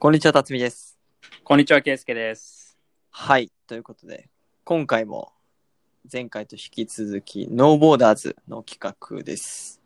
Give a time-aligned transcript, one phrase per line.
[0.00, 0.96] こんにちは、辰巳です。
[1.42, 2.78] こんにちは、ケイスケです。
[3.10, 3.50] はい。
[3.66, 4.28] ということで、
[4.62, 5.32] 今回も
[6.12, 9.80] 前回と引き続き、ノーボーダーズの企画です。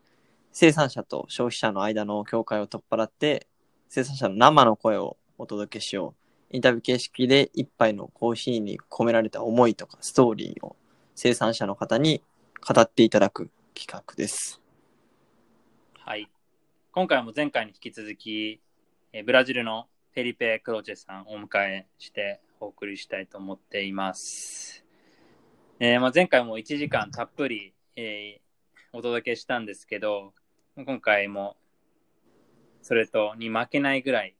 [0.51, 3.47] 生産者と消費者の間の境界を取っ払って、
[3.89, 6.13] 生産者の生の声をお届けしよ
[6.51, 6.55] う。
[6.55, 10.75] インタビュー形式で一杯のコーヒーに込められた思いとかストーリーを
[11.15, 12.21] 生産者の方に
[12.61, 14.61] 語っていただく企画です。
[15.97, 16.29] はい。
[16.91, 18.61] 今回も前回に引き続き、
[19.11, 24.85] えーブラジルのフェリペ・クロチェさんをお迎えしてお送りしたいと思っています。
[25.79, 28.43] えーまあ、前回も1時間たっぷり、えー
[28.95, 30.33] お届けしたんですけど、
[30.75, 31.57] 今回も
[32.83, 34.35] それとに負けないぐらい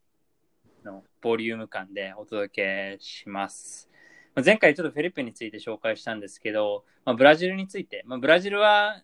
[0.85, 3.89] のボリューム感でお届けします。
[4.35, 9.01] まあ前回ちょっとフェリペについて紹介したんですけど、まあ、ブラジルについて、まあ、ブラジルは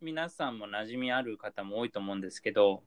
[0.00, 2.84] 皆さんも馴染みある方も多いと思うんですけど、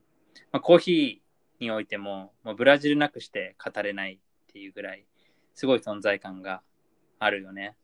[0.52, 1.25] まあ、コーヒー
[1.60, 4.18] においても、まあ、ブラジルなくして語れないっ
[4.52, 5.04] ていうぐらい、
[5.54, 6.62] すごい存在感が
[7.18, 7.76] あるよね。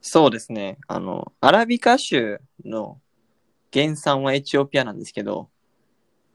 [0.00, 0.78] そうですね。
[0.88, 3.00] あの、アラビカ州の
[3.72, 5.48] 原産はエチオピアなんですけど、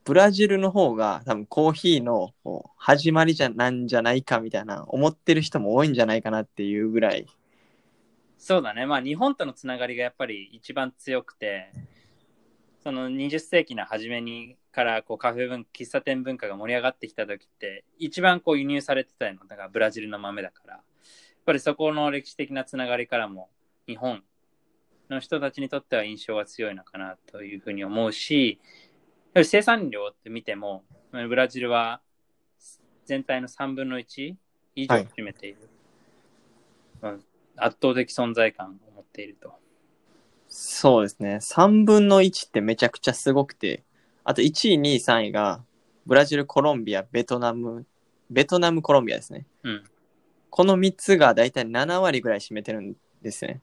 [0.06, 2.34] ブラジルの方が多分コーヒーの
[2.78, 7.28] 始まりじゃなんじゃないかみたいな思ってる人も多いんじゃないかなっていうぐらい。
[8.38, 8.86] そうだね。
[8.86, 11.74] まあ日本とのつながりがやっぱり一番強くて、
[12.84, 20.84] その20世紀の初めにからこうカフェ文、喫茶店文化が盛り上がってきた時って、一番こう輸入されてたのだからブラジルの豆だから、やっ
[21.48, 23.50] ぱりそこの歴史的なつながりからも
[23.88, 24.22] 日本
[25.10, 28.60] の人たちにとっては印象が強いのかなというふうに思うし、
[29.34, 32.02] やはり生産量って見ても、ブラジルは
[33.06, 34.36] 全体の3分の1
[34.76, 35.58] 以上を占めている。
[37.02, 37.24] うん
[37.60, 39.52] 圧倒的存在感を持っていると。
[40.48, 41.40] そうですね。
[41.42, 43.84] 3分の1ってめちゃくちゃすごくて、
[44.30, 45.64] あと1位、2位、3位が
[46.06, 47.86] ブラジル、コロンビア、ベトナム、
[48.30, 49.46] ベトナム、コロンビアですね。
[49.64, 49.84] うん。
[50.50, 53.62] この3つがだいたい7割ぐらい占めてるんですね。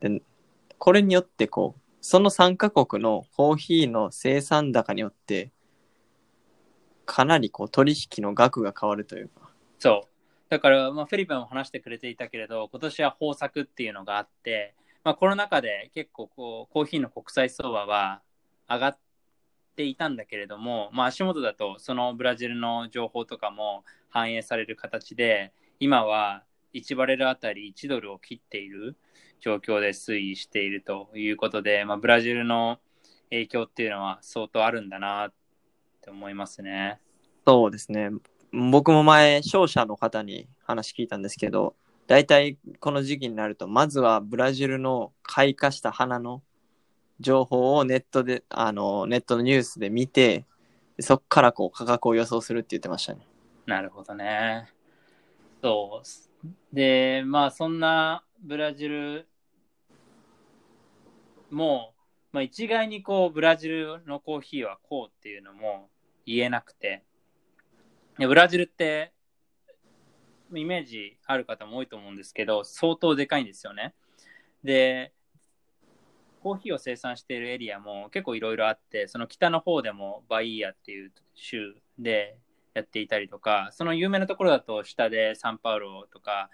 [0.00, 0.22] で、
[0.78, 5.52] これによってこう、その3カ国のコーヒーの生産高によって、
[7.04, 9.50] かなりこう取引の額が変わるというか。
[9.78, 10.08] そう。
[10.48, 14.74] だから、まあ、フェリペも話してくれていたけれど、今年は豊作っていうのがあって、
[15.04, 18.22] まあ、コロナ禍で結構こう、コーヒーの国際相場は
[18.66, 18.98] 上がっ
[19.78, 26.42] ていたんだけれども、まあ、足元だと、そのブラジルの情報とかも反映される形で、今は
[26.74, 28.96] 1バレルあたり1ドルを切っている
[29.38, 32.80] 状況で推移しているということで、まあ、ブラジルの
[33.30, 35.32] 影響っていうのは相当あるんだなっ
[36.00, 36.98] て思いますね。
[37.46, 38.10] そうですね。
[38.52, 41.76] 僕も前、商社の方に話聞いたんですけど、
[42.08, 46.42] 大体この時期になると、まずはブラジルの開花した花の
[47.20, 50.46] 情報をネットで、あの、ネットのニュースで見て、
[51.00, 53.26] そこからこう価格を予想するって言ってましたね。
[53.66, 54.68] なるほどね。
[55.62, 56.48] そう。
[56.72, 59.28] で、まあそんなブラジル
[61.50, 61.94] も、
[62.32, 65.88] まあ、一概にこうブラジルのコーヒーはこうっていうのも
[66.26, 67.04] 言えなくて、
[68.18, 69.12] でブラジルって
[70.52, 73.94] イメージある方も多いと思うんですけど、相当でかいんですよね。
[74.64, 75.12] で、
[76.48, 82.38] コーヒーを生産しているエリアも結構いろいろあって、その北の方でもバイーアっていう州で
[82.72, 86.48] やっていたりとか、その有名なところだと下でサンパウロとか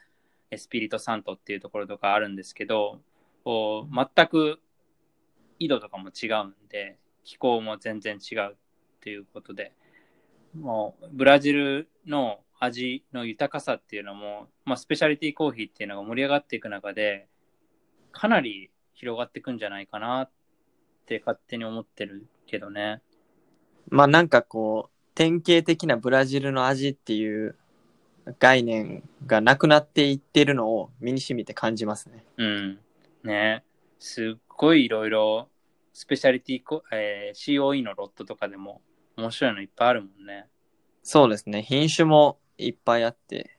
[0.50, 2.98] エスピリトサントっていうところとかあるんですけど、
[3.44, 4.58] こう全く
[5.60, 8.56] 緯度とかも違うんで、気候も全然違うっ
[9.00, 9.74] ていうことで、
[10.58, 17.28] もうブラジルの味の豊かさっていうのも、まあ、スペシャリティコーヒーっていうのが盛り上がっていく中で、
[18.10, 20.30] かなり広がっていくんじゃないかなっ
[21.06, 23.02] て勝手に思ってるけどね。
[23.88, 27.56] まあなんかこう、典型的なブラジルの味っていう
[28.38, 32.24] 概念がなくなっていってるのを身に染みて感じますね。
[32.36, 32.78] うん。
[33.22, 33.64] ね。
[33.98, 35.48] すっごいいろいろ、
[35.92, 38.80] スペシャリティコ、えー COE のロットとかでも
[39.16, 40.46] 面白いのいっぱいあるもんね。
[41.02, 41.62] そうですね。
[41.62, 43.58] 品種もいっぱいあって、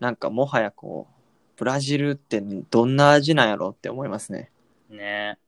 [0.00, 1.17] なんかもはやこう、
[1.58, 4.52] ブラジルってどんな味なんやろって思いますね。
[4.88, 5.38] ね。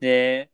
[0.00, 0.50] で、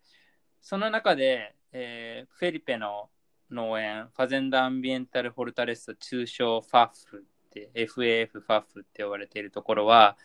[0.61, 3.11] その中で、えーフェリペの
[3.51, 10.19] 農園、ファゼンダ・アンビエンタル・フォルタレスト、通称 FAF って、FAF、FAF って呼ばれているところは、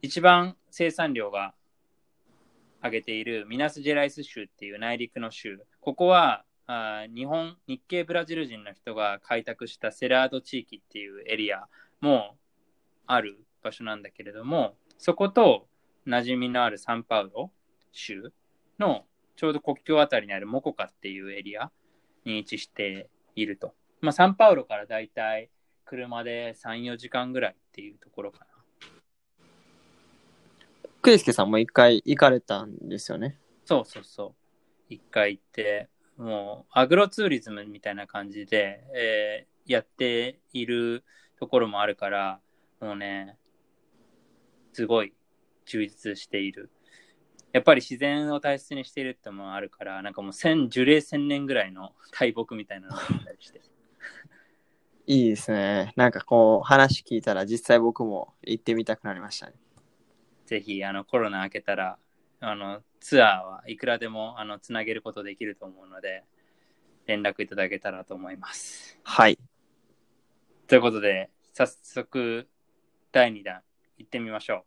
[0.00, 1.52] 一番生産量が
[2.82, 5.60] 上げているミナス・ジェライス州っていう内陸の州。
[5.80, 11.68] ここは、あ日本、日系ブラジル人の人が開拓したセラード地域っていうエリア
[12.00, 12.36] も
[13.06, 15.66] ある場所なんだけれども、そこと
[16.06, 17.50] 馴染みのあるサンパウロ
[17.90, 18.32] 州
[18.78, 19.04] の
[19.34, 21.70] ちょうど国境あたりにあるモコカっていうエリア
[22.24, 25.50] に位置しているとまあ、サンパウロからだいたい
[25.84, 28.46] 車で3、4時間ぐらいっていうところかな。
[31.02, 33.36] クリスケさんも一回行かれたんですよね？
[33.64, 34.34] そうそうそう。
[34.88, 41.02] 一回行って、もうアグロツーリズムみたいな感じで、えーやっている
[41.40, 42.38] ところもあるから、
[42.80, 43.36] もうね、
[44.76, 45.14] すごい
[45.64, 46.70] 充実している。
[47.54, 53.62] やっぱり自然を大切にしているってのもあるから、なんかもう千樹齢千年ぐらいの大木みたいなのがあったりして。
[55.08, 55.94] いいですね。
[55.96, 59.54] なんかこう話聞いたら実際僕も行ってみたくなりましたね。
[60.44, 61.98] ぜひあのコロナ明けたら
[62.40, 66.24] あのツアーはいくらでもあのつなげることできると思うので
[67.06, 69.00] 連絡いただけたらと思います。
[69.04, 69.38] はい。
[70.66, 72.46] ということで早速
[73.12, 73.62] 第2弾
[73.98, 74.64] 行ってみましょ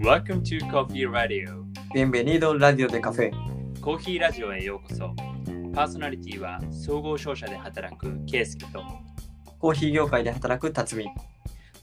[0.00, 3.32] Welcome to Coffee Radio Bienvenido Radio de Café。
[3.80, 5.14] コーヒーラジオへようこそ
[5.74, 8.84] パーソナリティは総合商社で働くケイスケと
[9.58, 11.08] コーヒー業界で働く辰巳。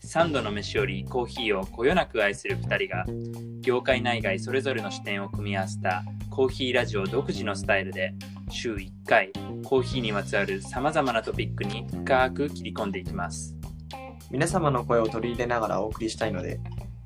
[0.06, 3.06] 3度の飯よりコーヒーをこよなく愛する2人が
[3.62, 8.14] 業界内外それぞれの視点を組み合わせたコーヒーラジオ独自のスタイルで
[8.50, 9.32] 週1回
[9.66, 13.56] コーヒーにまつわるさまざまなトピックに深く切り込んでいきます
[14.34, 16.60] 皆様の声を取り入れながらお送りしたいので、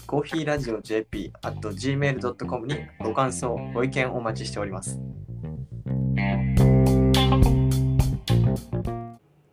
[0.06, 4.98] コーヒーラジオ JP at gmail.com にご感想、ご意見お待ちしております。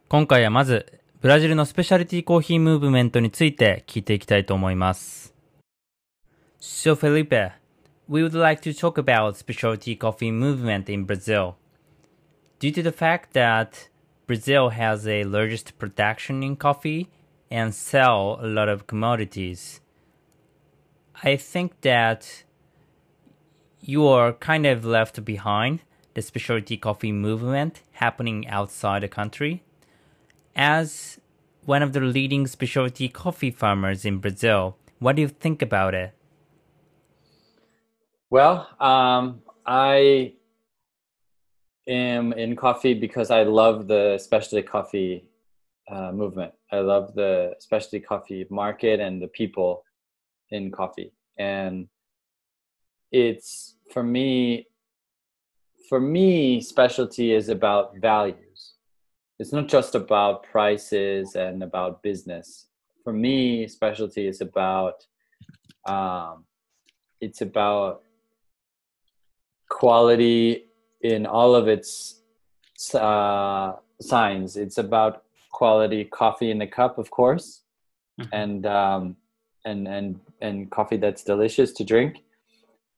[0.08, 5.33] 今回はまずブラジルのスペシャリティコーヒームーブメントについて聞いていきたいと思います
[6.59, 7.51] So Felipe,
[8.07, 11.55] we would like to talk about specialty coffee movement in Brazil.
[12.59, 13.89] Due to the fact that
[14.27, 17.07] Brazil has a largest production in coffee
[17.49, 19.79] and sell a lot of commodities,
[21.23, 22.43] I think that
[23.81, 25.79] you are kind of left behind
[26.13, 29.63] the specialty coffee movement happening outside the country.
[30.56, 31.20] As
[31.64, 36.14] one of the leading specialty coffee farmers in Brazil, what do you think about it?
[38.30, 40.34] Well, um, I
[41.86, 45.28] am in coffee because I love the specialty coffee
[45.90, 46.52] uh, movement.
[46.72, 49.84] I love the specialty coffee market and the people
[50.50, 51.12] in coffee.
[51.38, 51.88] And
[53.12, 54.66] it's for me,
[55.88, 58.43] for me, specialty is about values.
[59.38, 62.66] It's not just about prices and about business.
[63.02, 65.06] For me, specialty is about
[65.86, 66.44] um,
[67.20, 68.02] it's about
[69.68, 70.66] quality
[71.02, 72.22] in all of its
[72.94, 74.56] uh, signs.
[74.56, 77.62] It's about quality coffee in the cup, of course,
[78.20, 78.28] Mhm.
[78.32, 79.16] and um,
[79.64, 82.22] and and and coffee that's delicious to drink.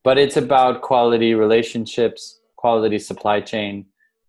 [0.04, 3.86] But it's about quality relationships, quality supply chain,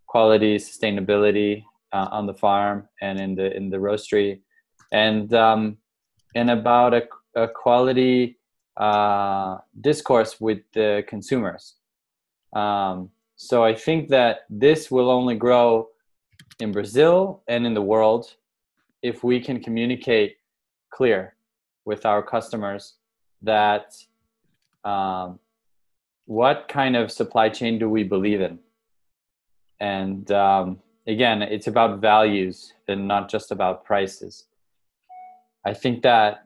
[0.07, 1.63] quality sustainability
[1.93, 4.39] uh, on the farm and in the in the roastery,
[4.91, 5.77] and um,
[6.35, 7.03] and about a,
[7.35, 8.37] a quality
[8.77, 11.75] uh, discourse with the consumers.
[12.53, 15.89] Um, so I think that this will only grow
[16.59, 18.35] in Brazil and in the world
[19.01, 20.37] if we can communicate
[20.89, 21.35] clear
[21.85, 22.95] with our customers
[23.41, 23.95] that
[24.83, 25.39] um,
[26.25, 28.59] what kind of supply chain do we believe in?
[29.79, 34.45] And um, again, it's about values and not just about prices.
[35.65, 36.43] I think that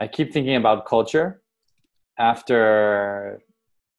[0.00, 1.42] I keep thinking about culture
[2.18, 3.40] after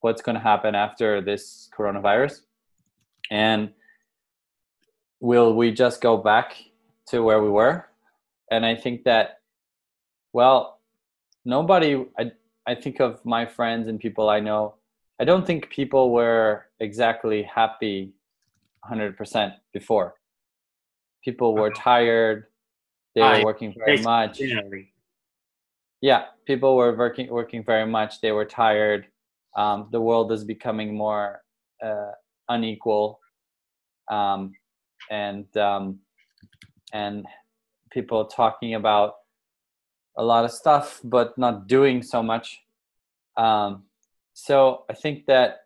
[0.01, 2.41] what's going to happen after this coronavirus
[3.31, 3.71] and
[5.19, 6.55] will we just go back
[7.07, 7.87] to where we were
[8.51, 9.39] and i think that
[10.33, 10.79] well
[11.45, 12.31] nobody i,
[12.67, 14.75] I think of my friends and people i know
[15.19, 18.13] i don't think people were exactly happy
[18.89, 20.15] 100% before.
[21.23, 22.45] People were tired.
[23.15, 24.39] They were I- working very much.
[24.39, 24.93] Generally.
[26.01, 28.19] yeah people were working working very much.
[28.19, 29.07] They were tired.
[29.55, 31.41] Um, the world is becoming more
[31.81, 32.11] uh,
[32.49, 33.19] unequal.
[34.11, 34.53] Um,
[35.09, 35.99] and um,
[36.91, 37.25] and
[37.91, 39.13] people talking about
[40.17, 42.59] a lot of stuff but not doing so much.
[43.37, 43.83] Um,
[44.33, 45.61] so i think that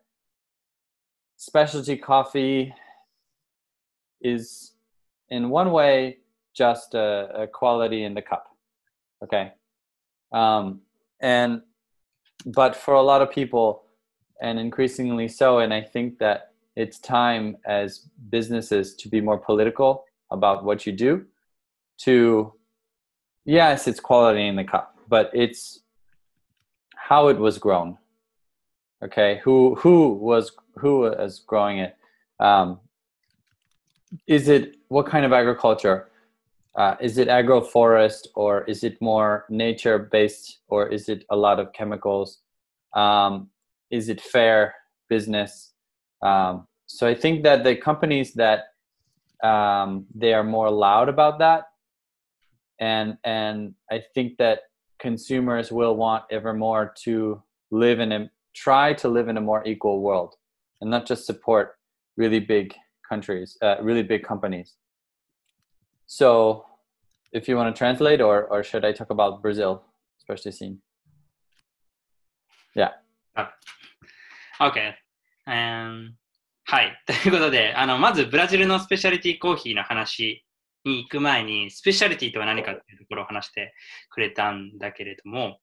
[1.36, 2.74] specialty coffee
[4.20, 4.72] is
[5.30, 6.18] in one way
[6.54, 8.46] just a, a quality in the cup
[9.22, 9.52] okay
[10.32, 10.80] um,
[11.20, 11.62] and
[12.46, 13.84] but for a lot of people
[14.40, 20.04] and increasingly so and i think that it's time as businesses to be more political
[20.30, 21.24] about what you do
[21.98, 22.52] to
[23.44, 25.80] yes it's quality in the cup but it's
[26.94, 27.96] how it was grown
[29.02, 31.96] okay who who was who is growing it.
[32.40, 32.80] Um,
[34.26, 36.08] is it what kind of agriculture?
[36.74, 41.58] Uh, is it agroforest or is it more nature based or is it a lot
[41.58, 42.38] of chemicals?
[42.94, 43.50] Um,
[43.90, 44.74] is it fair
[45.08, 45.72] business?
[46.22, 48.64] Um, so I think that the companies that
[49.42, 51.64] um, they are more loud about that,
[52.80, 54.60] and and I think that
[54.98, 59.64] consumers will want ever more to live in a try to live in a more
[59.66, 60.34] equal world,
[60.80, 61.76] and not just support
[62.16, 62.74] really big
[63.08, 64.76] countries, uh, really big companies.
[66.06, 66.64] So,
[67.32, 69.82] if you want to translate, or or should I talk about Brazil,
[70.18, 70.78] especially scene?
[72.74, 72.92] Yeah.
[74.60, 74.94] Okay.、
[75.46, 76.16] um,
[76.64, 77.02] はい。
[77.06, 80.44] ということで、あの、まずブラジルのスペシャリティコーヒーの話
[80.84, 83.72] に行く前に、スペシャリティとは何かっていうところを話して
[84.10, 85.60] くれたんだけれども、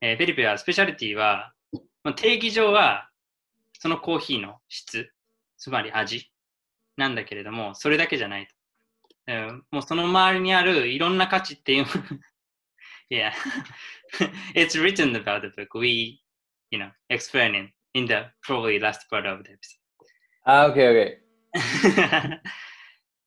[0.00, 1.52] えー、フェリペはスペシャリティは、
[2.16, 3.08] 定義上は
[3.78, 5.12] そのコーヒーの質、
[5.56, 6.30] つまり味
[6.96, 8.54] なんだけれども、それだけじゃないと。
[9.28, 11.86] えー、もうその周りにあるいろんな価値っていう
[13.10, 13.32] yeah,
[14.54, 15.78] it's written about the book.
[15.78, 16.20] We,
[16.70, 19.80] you know, explain it in the probably last part of the episode.
[20.46, 22.40] Ah, okay, okay.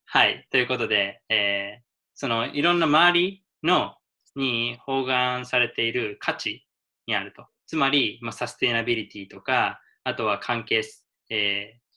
[0.05, 0.47] はい。
[0.51, 1.83] ということで、えー、
[2.15, 3.95] そのいろんな周りの
[4.35, 6.65] に包含されている価値
[7.07, 7.45] にあると。
[7.67, 10.81] つまり、まあ、サステイナビリティとか、あとは関係、
[11.29, 11.88] えー、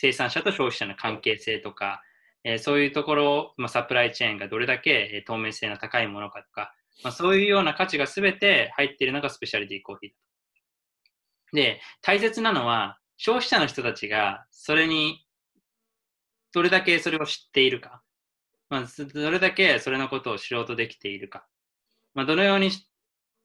[0.00, 2.00] 生産者と消費者の関係性とか、
[2.42, 6.72] えー、そういうところ、まあ、サプライチェーンがどれだけ、え透明性の高いものかとか、
[7.04, 10.16] まあ、そういうような価値が全て入っているのがスペシャリティコーヒーだ
[11.50, 11.56] と。
[11.56, 15.26] で、大切なのは、消費者の人たちがそれに、
[16.54, 18.00] どれだけそれを知っているか、
[18.70, 21.46] まあ、どれだけそれのことを知ろうとできているか、
[22.14, 22.70] まあ、どのように、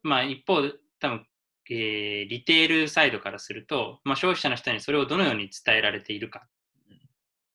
[0.04, 0.62] まあ、一方、
[1.02, 1.28] 多分、
[1.70, 6.48] えー、リテールサイドからすると、まあ、消費者の人にそれをどのように伝えられているかっ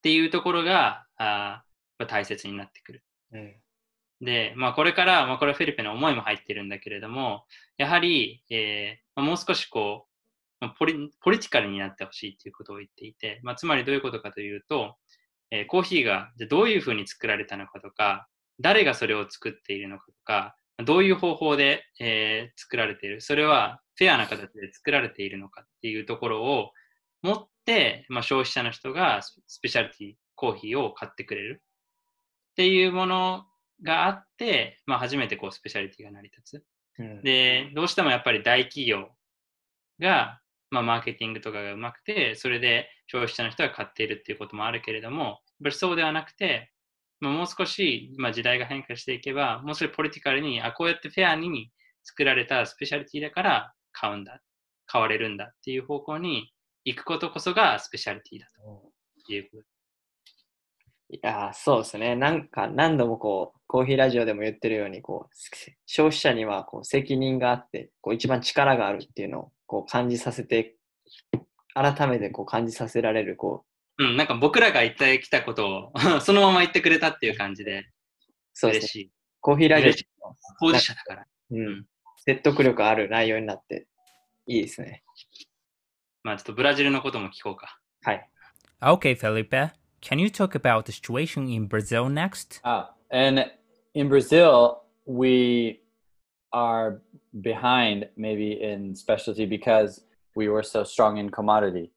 [0.02, 1.62] ていうところがあ
[2.08, 3.04] 大切になってくる。
[3.32, 3.54] うん
[4.20, 7.44] で、まあ、これから、まあ、これはフェリペの思いも入ってるんだけれども、
[7.78, 10.10] やはり、えーまあ、もう少しこう、
[10.60, 14.96] まあ、ポリポリティカルになってほしいということを言っていて、まあ、つまりどういうことかというと、
[15.50, 18.28] えー、コーヒーがじゃどういうふうに作られたのかとか、
[18.60, 26.70] 誰がそれを作っているのかとか、どういう方法で、えー、作られている、それはフェアな形で作られているのかっていうところを
[27.22, 31.62] 持って、まあ、消費者の人がスペシャルティコーヒーを買ってくれる。
[32.52, 33.44] っていうもの
[33.82, 36.64] があって、まあ、初めてこうスペシャリティが成り立つ。
[36.98, 39.08] うん、で、どうしてもやっぱり大企業
[40.00, 46.70] が、まあ、マーケティングとかがうまくて、それで消費者の人が買っているっていうこともあるけれども、やっぱりそうではなくて、
[47.20, 51.70] まあ、もう少し、まあ、時代が変化していけば、もう少しポリティカルに、あ、こうやってフェアに
[52.02, 54.40] 作られたスペシャリティだから買うんだ、
[54.86, 56.52] 買われるんだっていう方向に
[56.84, 58.46] 行くことこそがスペシャリティだ
[59.26, 59.70] ということ
[61.12, 62.14] いやそうですね。
[62.14, 65.34] なんか何度もこう、コーヒーラジオでも言ってるように、こう、
[65.84, 70.76] 消費者にはこう責任があって、こう一番力があるっていうのをこう感じさせて、
[71.74, 73.64] 改めてこう感じさせられる、こ
[74.00, 74.10] う。
[74.10, 77.88] うん、なんか僕らが言ってきたことをそのまま言ってくれたっていう感じで、
[78.54, 79.08] そうです、ね、
[79.40, 79.88] コーヒーラジ
[80.20, 81.26] オ当事者だから。
[81.52, 81.86] うん。
[82.26, 83.86] 説得力ある内容になって、
[84.46, 85.02] いいですね。
[86.22, 87.78] まあちょっとブラジルのことも聞こうか。
[88.02, 88.28] はい。
[88.80, 89.70] OK, Felipe.
[90.00, 92.60] Can you talk about the situation in Brazil next?
[92.62, 93.50] Ah, and
[93.94, 95.80] in Brazil, we
[96.52, 97.00] are
[97.42, 100.02] behind maybe in specialty because
[100.34, 101.90] we were so strong in commodity.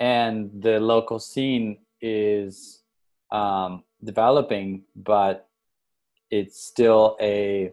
[0.00, 2.82] And the local scene is
[3.30, 5.48] um, developing, but
[6.30, 7.72] it's still a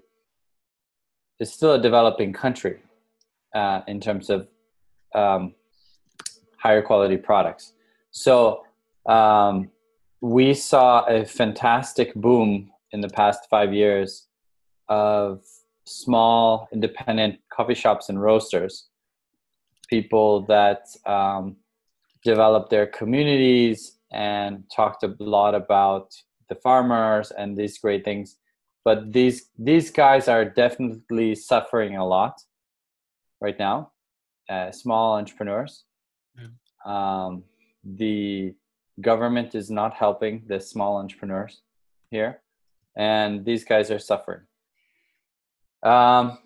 [1.39, 2.83] it's still a developing country
[3.55, 4.47] uh, in terms of
[5.15, 5.55] um,
[6.57, 7.73] higher quality products.
[8.11, 8.63] So
[9.07, 9.71] um,
[10.21, 14.27] we saw a fantastic boom in the past five years
[14.87, 15.41] of
[15.85, 18.89] small independent coffee shops and roasters
[19.89, 21.57] people that um,
[22.23, 26.11] developed their communities and talked a lot about
[26.49, 28.37] the farmers and these great things.
[28.83, 32.41] But these these guys are definitely suffering a lot
[33.39, 33.91] right now
[34.49, 35.85] uh, small entrepreneurs.
[36.39, 36.89] Mm.
[36.89, 37.43] um,
[37.83, 38.53] the
[39.01, 41.61] government is not helping the small entrepreneurs
[42.09, 42.41] here
[42.95, 44.41] and these guys are suffering.
[45.83, 46.37] Um,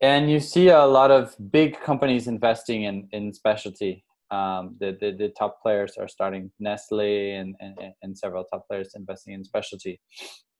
[0.00, 5.12] and you see a lot of big companies investing in, in specialty um, the, the,
[5.12, 10.00] the, top players are starting nestle and, and, and several top players investing in specialty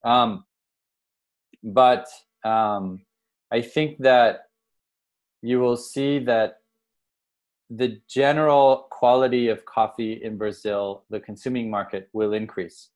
[0.05, 0.45] um,
[1.63, 2.07] but
[2.45, 3.01] um,
[3.51, 4.43] i think that
[5.43, 6.59] you will see that
[7.75, 12.91] the general quality of coffee in Brazil, the consuming market, will increase.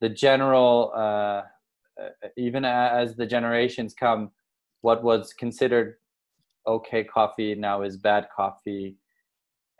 [0.00, 1.42] The general, uh,
[2.00, 4.30] uh, even as the generations come,
[4.80, 5.96] what was considered
[6.66, 8.96] okay coffee now is bad coffee,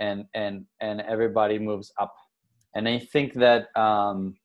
[0.01, 2.15] and and and everybody moves up.
[2.75, 4.37] And I think that um,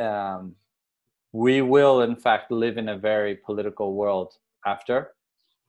[0.00, 0.56] um,
[1.32, 4.34] we will, in fact, live in a very political world
[4.66, 5.12] after.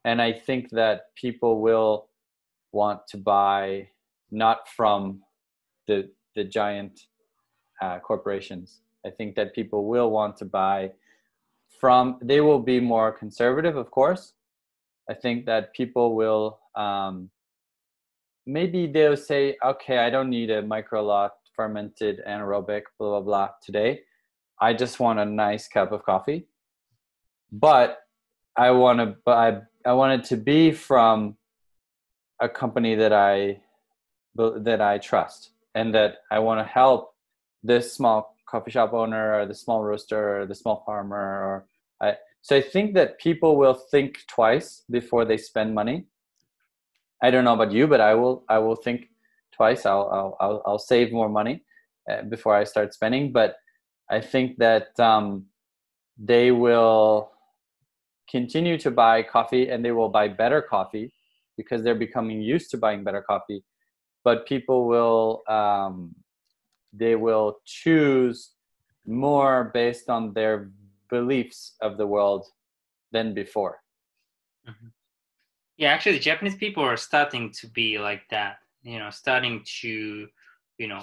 [0.06, 2.08] And I think that people will
[2.72, 3.90] want to buy
[4.32, 5.22] not from
[5.88, 7.02] the the giant
[7.82, 8.82] uh, corporations.
[9.06, 10.92] I think that people will want to buy
[11.80, 12.18] from.
[12.22, 14.34] They will be more conservative, of course.
[15.10, 17.30] I think that people will um,
[18.50, 23.50] maybe they'll say, okay, I don't need a micro lot fermented anaerobic blah blah blah
[23.64, 24.02] today.
[24.60, 26.48] I just want a nice cup of coffee,
[27.52, 28.00] but
[28.58, 29.60] I want to buy.
[29.86, 31.38] I want it to be from
[32.42, 33.62] a company that I
[34.36, 37.14] that I trust and that I want to help
[37.64, 41.66] this small coffee shop owner or the small roaster or the small farmer or
[42.02, 46.06] I so I think that people will think twice before they spend money.
[47.22, 49.10] I don't know about you, but I will I will think
[49.52, 49.86] twice.
[49.86, 51.64] I'll I'll I'll, I'll save more money
[52.10, 53.56] uh, before I start spending, but
[54.10, 55.46] I think that um,
[56.18, 57.32] they will
[58.30, 61.14] continue to buy coffee and they will buy better coffee
[61.58, 63.64] because they're becoming used to buying better coffee.
[64.24, 66.16] But people will um,
[66.94, 68.52] they will choose
[69.06, 70.72] more based on their
[71.10, 72.46] beliefs of the world
[73.12, 73.82] than before
[75.80, 78.58] Yeah, actually, Japanese people are starting to be like that.
[78.84, 80.28] You know, starting to,
[80.78, 81.02] you know,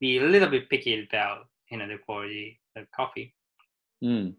[0.00, 3.34] be a little bit picky about, you know, the quality of coffee.
[4.02, 4.34] Mm.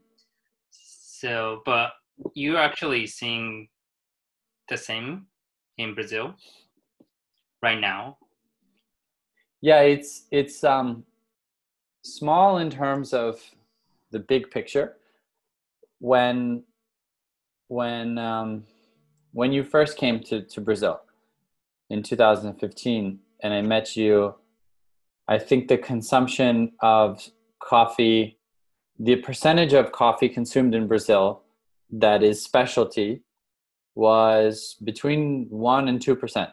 [0.72, 1.92] So, but
[2.34, 3.68] you're actually seeing
[4.70, 5.28] the same
[5.78, 6.36] in Brazil
[7.62, 8.18] right now.
[9.66, 11.04] yeah it's it's um
[12.04, 13.42] small in terms of
[14.12, 14.98] the big picture
[16.00, 16.64] when
[17.68, 18.64] when um
[19.36, 21.02] when you first came to to brazil
[21.90, 24.34] in 2015 and i met you
[25.28, 28.38] i think the consumption of coffee
[29.00, 31.44] the percentage of coffee consumed in brazil
[31.92, 33.22] that is specialty
[33.94, 36.52] was between 1 and 2%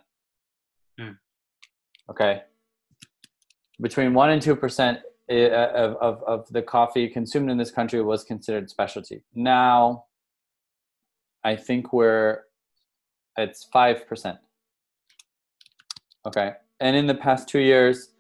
[0.99, 1.13] Hmm.
[2.11, 2.43] okay
[3.83, 8.23] between one and two percent of, of, of the coffee consumed in this country was
[8.25, 9.23] considered specialty.
[9.35, 10.05] Now,
[11.45, 12.41] I think we're
[13.37, 14.39] it's five percent.
[16.27, 18.11] Okay, and in the past two years,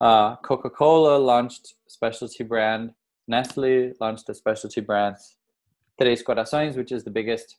[0.00, 2.92] uh, Coca-Cola launched specialty brand.
[3.26, 5.16] Nestle launched a specialty brand.
[6.00, 7.56] Tres Corações, which is the biggest,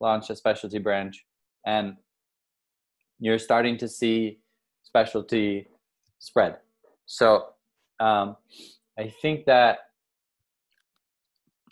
[0.00, 1.24] launched a specialty branch,
[1.66, 1.96] and
[3.18, 4.38] you're starting to see
[4.82, 5.68] specialty
[6.18, 6.58] spread.
[7.06, 7.46] So
[8.00, 8.36] um,
[8.98, 9.78] I think that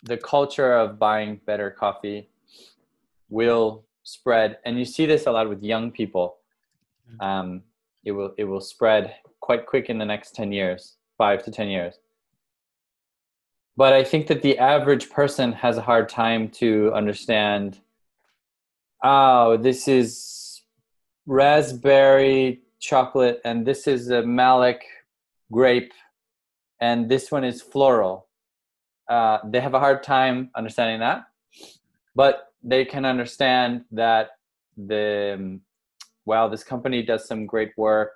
[0.03, 2.29] the culture of buying better coffee
[3.29, 6.37] will spread, and you see this a lot with young people.
[7.19, 7.63] Um,
[8.05, 11.67] it will it will spread quite quick in the next ten years, five to ten
[11.67, 11.95] years.
[13.75, 17.79] But I think that the average person has a hard time to understand.
[19.03, 20.61] Oh, this is
[21.25, 24.85] raspberry chocolate, and this is a Malik
[25.51, 25.93] grape,
[26.79, 28.27] and this one is floral.
[29.09, 31.25] Uh, they have a hard time understanding that,
[32.15, 34.31] but they can understand that
[34.75, 35.59] the
[36.25, 38.15] wow, this company does some great work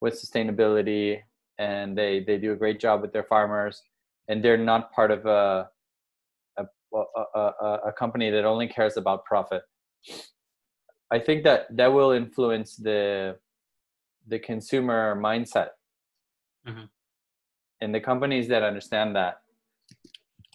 [0.00, 1.20] with sustainability,
[1.58, 3.82] and they they do a great job with their farmers,
[4.28, 5.68] and they're not part of a
[6.56, 9.62] a, a, a, a company that only cares about profit.
[11.10, 13.36] I think that that will influence the
[14.26, 15.70] the consumer mindset
[16.66, 16.88] Mhm.
[17.80, 19.40] and the companies that understand that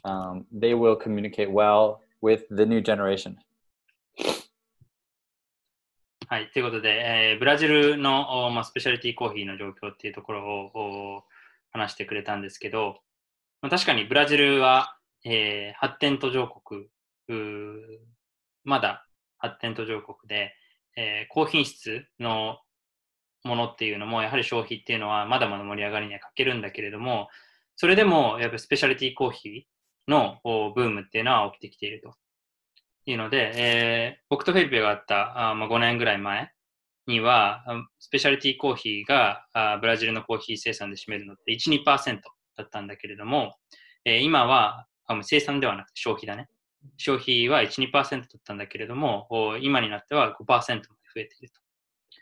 [0.03, 3.35] um, they will communicate well with the new generation.
[6.29, 11.23] はい、ということで、えーブラジルの、おまあ、スペシャリティコーヒーの状況っていうところを
[11.71, 13.01] 話してくれたんですけど、
[13.61, 16.87] まあ、確かにブラジルは、えー発展途上国、
[18.63, 19.05] まだ
[19.37, 20.53] 発展途上国で、
[20.95, 22.57] えー高品質の
[23.43, 27.27] ものっていうのも、やはり消費っていうのはまだまだ盛り上がりには欠けるんだけれども、
[27.75, 29.72] それでもやっぱりスペシャリティコーヒー
[30.07, 32.13] のおブームっていうのは起きてきていると。
[33.05, 36.51] いうので、えー僕とフェリペがあったあ、まあ、5年ぐらい前
[37.05, 42.21] には、あスペシャリティコーヒーがあブラジルのコーヒー生産で占めるのって1、2%
[42.55, 43.55] だったんだけれども、
[44.05, 44.87] えー今は
[45.23, 46.47] 生産ではなくて消費だね。
[46.97, 51.59] 消費は1、2%だったんだけれども、お今になっては5%まで増えていると。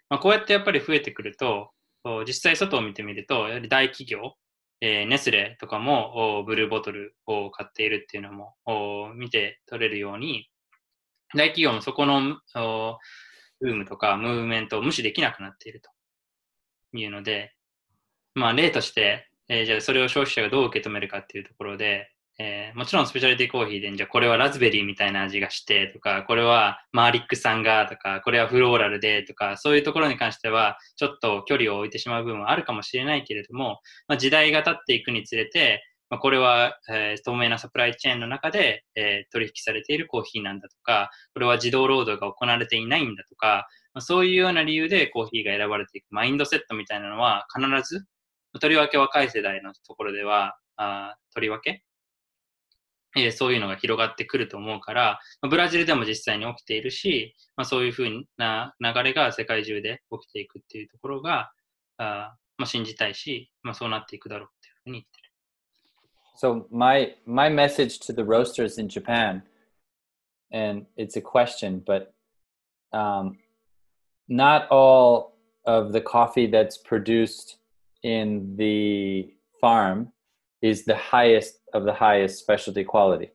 [0.10, 1.72] まあ、こうやってやっぱり増えてくると、
[2.04, 4.36] お実際外を見てみると、やはり大企業、
[4.82, 10.50] えーネスレとかもおブルーボトルを買っているっていうのもお見て取れるように、
[11.36, 12.98] 大企業もそこのお
[13.60, 15.92] ブームとかムーブメントを無視できなくなっていると
[16.98, 17.54] いうので、
[18.34, 46.06] まあ例として、えーじゃあそれを消費者がどう受け止めるかっていうところで、えーもちろんスペシャリティコーヒーで、じゃあこれはラズベリーみたいな味がしてとか、これはマーリックさんがとか、これはフローラルでとか、そういうところに関しては、ちょっと距離を置いてしまう部分はあるかもしれないけれども、まあ、時代が経っていくにつれて、まあ、これは、えー透明なサプライチェーンの中で、えー取引されているコーヒーなんだとか、これは自動労働が行われていないんだとか、まあ、そういうような理由でコーヒーが選ばれていく。
[46.12, 48.06] マインドセットみたいなのは必ず、
[48.60, 51.84] とりわけ若い世代のところでは、あとりわけ、
[53.18, 61.52] えーそういうのが広がってくると思うから、まあブラジルでも実際に起きているし、まあ、そういうふうな流れが世界中で起きていくっていうところが、
[61.98, 65.32] あまあ、信じたいし、まあ、そうなっていくだろうっていうふうに言ってる。
[66.42, 69.44] So my my message to the roasters in Japan,
[70.52, 72.14] and it's a question, but
[72.94, 73.38] um,
[74.28, 77.58] not all of the coffee that's produced
[78.04, 80.12] in the farm
[80.62, 83.32] is the highest of the highest specialty quality,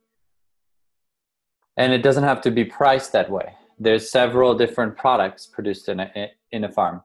[1.77, 3.55] and it doesn't have to be priced that way.
[3.79, 7.03] There's several different products produced in a in a farm.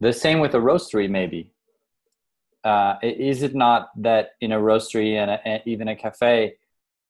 [0.00, 1.54] The same with a roastery, maybe
[2.64, 6.54] uh, is it not that in a roastery and, a, and even a cafe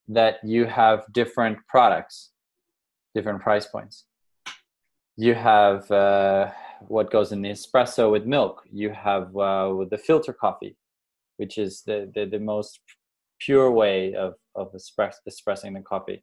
[0.09, 2.33] that you have different products
[3.15, 4.05] different price points
[5.17, 6.51] you have uh,
[6.89, 10.77] what goes in the espresso with milk you have uh, the filter coffee
[11.37, 12.81] which is the, the, the most
[13.45, 16.23] pure way of, of espress, espressing the coffee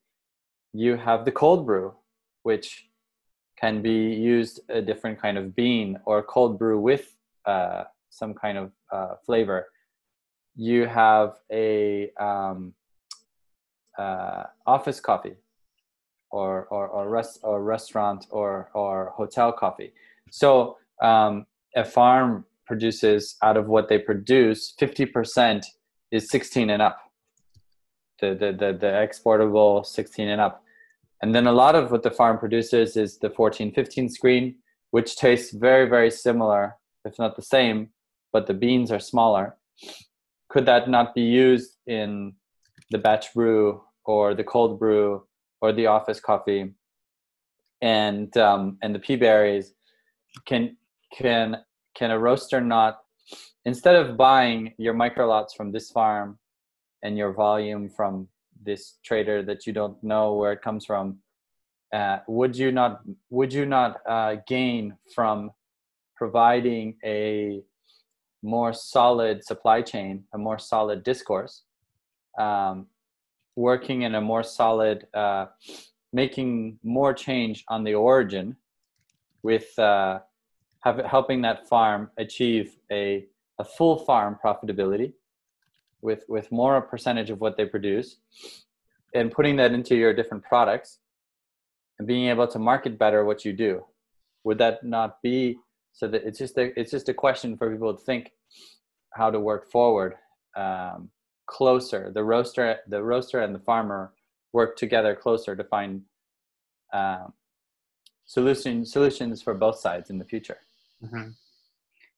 [0.74, 1.94] you have the cold brew
[2.44, 2.86] which
[3.60, 8.58] can be used a different kind of bean or cold brew with uh, some kind
[8.58, 9.68] of uh, flavor.
[10.56, 12.74] You have a um,
[13.98, 15.36] uh, office coffee,
[16.32, 19.94] or or or, rest, or restaurant or or hotel coffee.
[20.32, 25.66] So um, a farm produces out of what they produce, fifty percent
[26.12, 27.00] is sixteen and up.
[28.22, 30.64] The, the the the exportable sixteen and up,
[31.22, 34.56] and then a lot of what the farm produces is the 14, 15 screen,
[34.92, 37.90] which tastes very very similar, if not the same,
[38.32, 39.58] but the beans are smaller.
[40.50, 42.34] Could that not be used in
[42.92, 45.24] the batch brew or the cold brew
[45.62, 46.74] or the office coffee?
[47.82, 49.74] And um, and the pea berries
[50.46, 50.78] can
[51.12, 51.58] can
[51.96, 53.00] can a roaster not
[53.66, 56.38] instead of buying your micro lots from this farm
[57.04, 58.28] and your volume from
[58.64, 61.18] this trader that you don't know where it comes from,
[61.94, 65.52] uh, would you not would you not uh, gain from
[66.16, 67.62] providing a
[68.44, 71.64] more solid supply chain, a more solid discourse,
[72.40, 72.88] um,
[73.56, 75.46] working in a more solid, uh,
[76.14, 78.56] making more change on the origin,
[79.44, 80.20] with uh,
[80.84, 83.26] have, helping that farm achieve a,
[83.60, 85.14] a full farm profitability,
[86.02, 88.18] with with more a percentage of what they produce,
[89.14, 91.00] and putting that into your different products,
[91.98, 93.86] and being able to market better what you do.
[94.44, 95.58] Would that not be
[95.94, 98.32] so that it's just a, it's just a question for people to think
[99.14, 100.16] how to work forward
[100.56, 101.10] um,
[101.48, 104.14] closer the roaster the roaster and the farmer
[104.54, 106.02] work together closer to find
[106.94, 107.34] um,
[108.26, 110.58] solution solutions for both sides in the future
[111.04, 111.36] Mhm.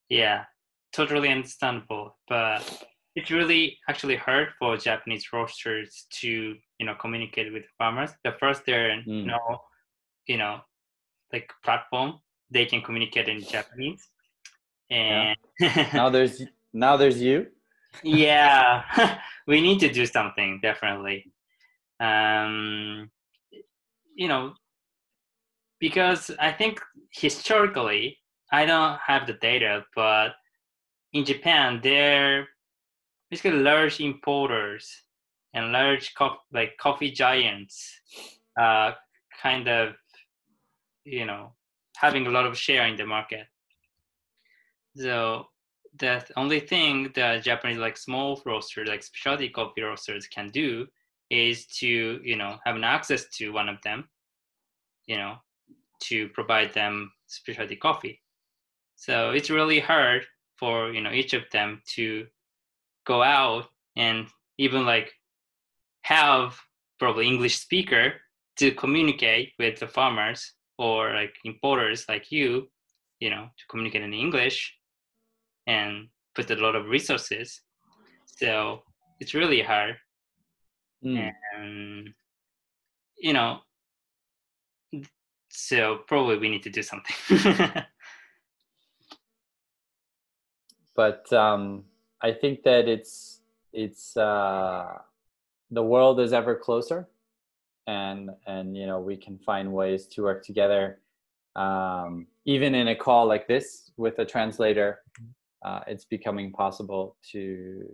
[0.09, 0.45] Yeah,
[0.91, 2.17] totally understandable.
[2.27, 2.83] But
[3.15, 8.11] it's really actually hard for Japanese roasters to, you know, communicate with farmers.
[8.23, 9.25] The first they're Mm.
[9.25, 9.61] no,
[10.27, 10.61] you know,
[11.31, 14.09] like platform they can communicate in Japanese.
[14.89, 15.37] And
[15.93, 16.41] now there's
[16.73, 17.47] now there's you
[18.01, 18.83] yeah,
[19.47, 21.31] we need to do something definitely.
[21.99, 23.11] Um,
[24.15, 24.53] you know,
[25.79, 28.17] because I think historically,
[28.51, 30.33] I don't have the data, but
[31.13, 32.47] in Japan, they're
[33.33, 35.01] basically large importers
[35.55, 37.99] and large co- like coffee giants,
[38.61, 38.91] uh,
[39.41, 39.95] kind of,
[41.03, 41.51] you know,
[41.97, 43.47] having a lot of share in the market.
[44.95, 45.47] So
[45.97, 50.85] the only thing that Japanese like small roasters, like specialty coffee roasters can do
[51.31, 54.07] is to, you know, have an access to one of them,
[55.07, 55.37] you know,
[56.03, 58.21] to provide them specialty coffee.
[58.95, 60.21] So it's really hard
[60.55, 62.27] for, you know, each of them to
[63.05, 65.11] go out and even like
[66.03, 66.57] have
[66.99, 68.13] probably English speaker
[68.57, 72.67] to communicate with the farmers or like importers like you
[73.23, 74.75] you know, to communicate in English
[75.65, 77.61] and put a lot of resources.
[78.25, 78.83] So
[79.21, 79.95] it's really hard.
[81.05, 81.31] Mm.
[81.55, 82.09] And,
[83.17, 83.59] you know,
[85.47, 87.15] so probably we need to do something.
[90.97, 91.85] but um,
[92.23, 93.41] I think that it's
[93.73, 94.97] it's uh,
[95.71, 97.09] the world is ever closer,
[97.85, 100.99] and and you know we can find ways to work together,
[101.55, 105.01] um, even in a call like this with a translator.
[105.65, 107.85] Uh, it's becoming possible to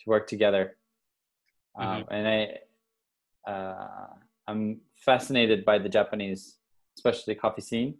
[0.00, 0.76] to work together,
[1.78, 4.06] um, and I uh,
[4.48, 6.56] I'm fascinated by the Japanese,
[6.96, 7.94] especially coffee scene,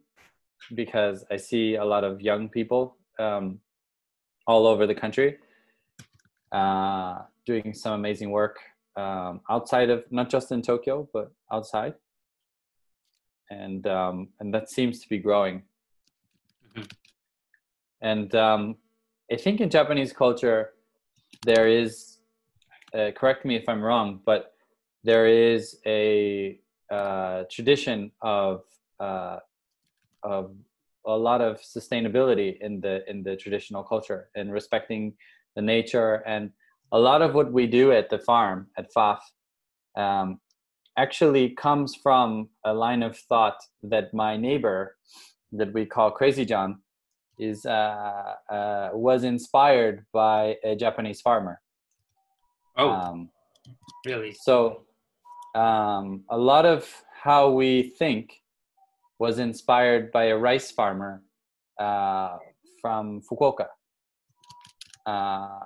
[0.75, 3.61] because I see a lot of young people um,
[4.47, 5.39] all over the country,
[6.53, 8.59] uh, doing some amazing work
[8.97, 11.95] um, outside of not just in Tokyo but outside,
[13.51, 15.63] and um, and that seems to be growing.
[16.77, 16.91] Mhm.
[18.03, 18.77] And um,
[19.31, 20.73] I think in Japanese culture
[21.45, 22.19] there is,
[22.95, 24.55] uh, correct me if I'm wrong, but
[25.05, 26.59] there is a
[26.91, 28.63] uh, tradition of
[28.99, 29.39] uh,
[30.23, 30.55] of
[31.07, 35.15] a lot of sustainability in the in the traditional culture and respecting
[35.57, 36.51] the nature and
[36.93, 39.19] a lot of what we do at the farm at FAF
[39.97, 40.41] um,
[40.97, 44.97] actually comes from a line of thought that my neighbor
[45.53, 46.81] that we call Crazy John
[47.39, 51.61] is uh, uh, was inspired by a Japanese farmer.
[52.77, 53.31] oh, Um,
[54.07, 54.33] really?
[54.33, 54.83] so
[55.55, 56.87] um, a lot of
[57.23, 58.43] how we think
[59.19, 61.23] was inspired by a rice farmer
[61.79, 62.37] uh,
[62.81, 63.67] from Fukuoka.
[65.07, 65.61] Uh,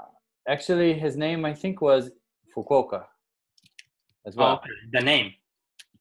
[0.49, 2.11] actually, his name I think was
[2.55, 3.05] Fukuoka
[4.27, 4.53] as Oh, well.
[4.57, 4.71] okay.
[4.93, 5.35] The name.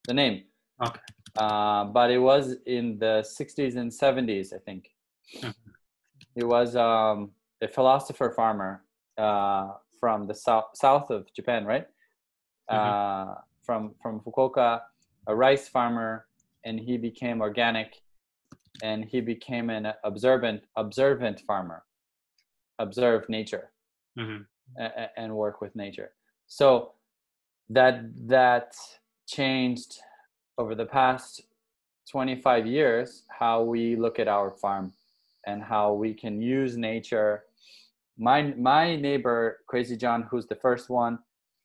[0.07, 0.43] The name.
[0.81, 0.99] Okay.
[1.35, 4.89] Uh, but it was in the 60s and 70s, I think.
[5.41, 5.53] Mhm.
[6.35, 8.83] He was um, a philosopher farmer
[9.17, 11.87] uh, from the south south of Japan, right?
[12.69, 14.81] Uh, from from Fukuoka,
[15.27, 16.27] a rice farmer,
[16.65, 18.01] and he became organic,
[18.81, 21.83] and he became an observant observant farmer,
[22.79, 23.71] observe nature
[24.17, 24.45] Mhm.
[24.77, 26.13] a- a- and work with nature.
[26.47, 26.93] So
[27.69, 27.95] that
[28.27, 28.75] that
[29.27, 30.01] changed
[30.57, 31.41] over the past
[32.11, 34.93] 25 years how we look at our farm
[35.45, 37.45] and how we can use nature.
[38.17, 41.19] My my neighbor Crazy John, who's the first one,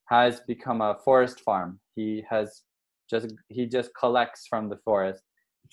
[0.07, 1.81] has become a forest farm.
[1.94, 2.64] He has
[3.11, 5.23] just he just collects from the forest.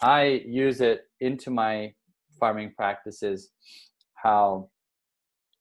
[0.02, 1.96] I use it into my
[2.40, 3.52] farming practices.
[4.16, 4.70] How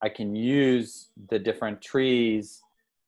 [0.01, 2.61] I can use the different trees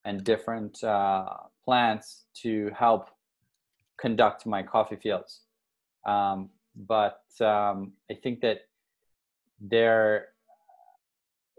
[0.03, 1.25] and different uh,
[1.63, 3.09] plants to help
[3.97, 5.41] conduct my coffee fields.
[6.05, 8.61] Um, but um, I think that
[9.59, 10.29] there,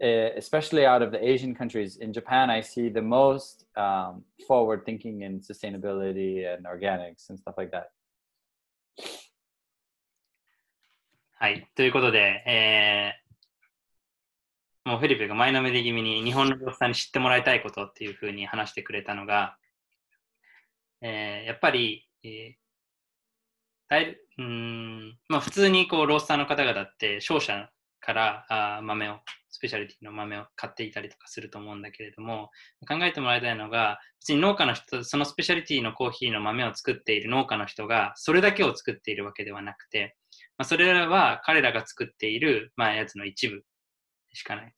[0.01, 4.85] eh, especially out of the Asian countries, in Japan, I see the most um, forward
[4.85, 7.91] thinking in sustainability and organics and stuff like that.
[11.43, 11.67] はい。
[11.75, 13.27] ということで、えー、 ー、
[14.88, 19.58] もうフェリペが前のめり気味に日本の業者さんに知ってもらいたいことっていうふうに話してくれたのが、
[21.02, 22.68] えー、やっぱり、えー
[23.90, 27.70] だいうんまあ、普通にこうロースターの方々って商社
[28.00, 29.18] からあ豆を、
[29.50, 32.50] スペシャリティの豆を買っていたりとかすると思うんだけれども、
[32.86, 40.16] 考えてもらいたいのが、別に農家の人、そのスペシャリティのコーヒーの豆を作っている農家の人が、それだけを作っているわけではなくて、
[40.58, 43.64] まあ、それらは彼らが作っている、まあ、やつの一部
[44.38, 44.72] しかないと。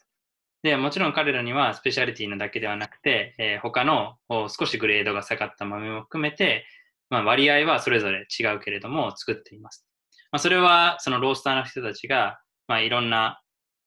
[0.62, 4.16] で、もちろん彼らにはスペシャリティのだけではなくて、えー他の
[4.48, 6.64] 少しグレードが下がった豆も含めて、
[7.08, 9.86] まあ、割合はそれぞれ違うけれども作っています。
[10.32, 13.40] まあ、それはそのロースターの人たちが、まあ、いろんな、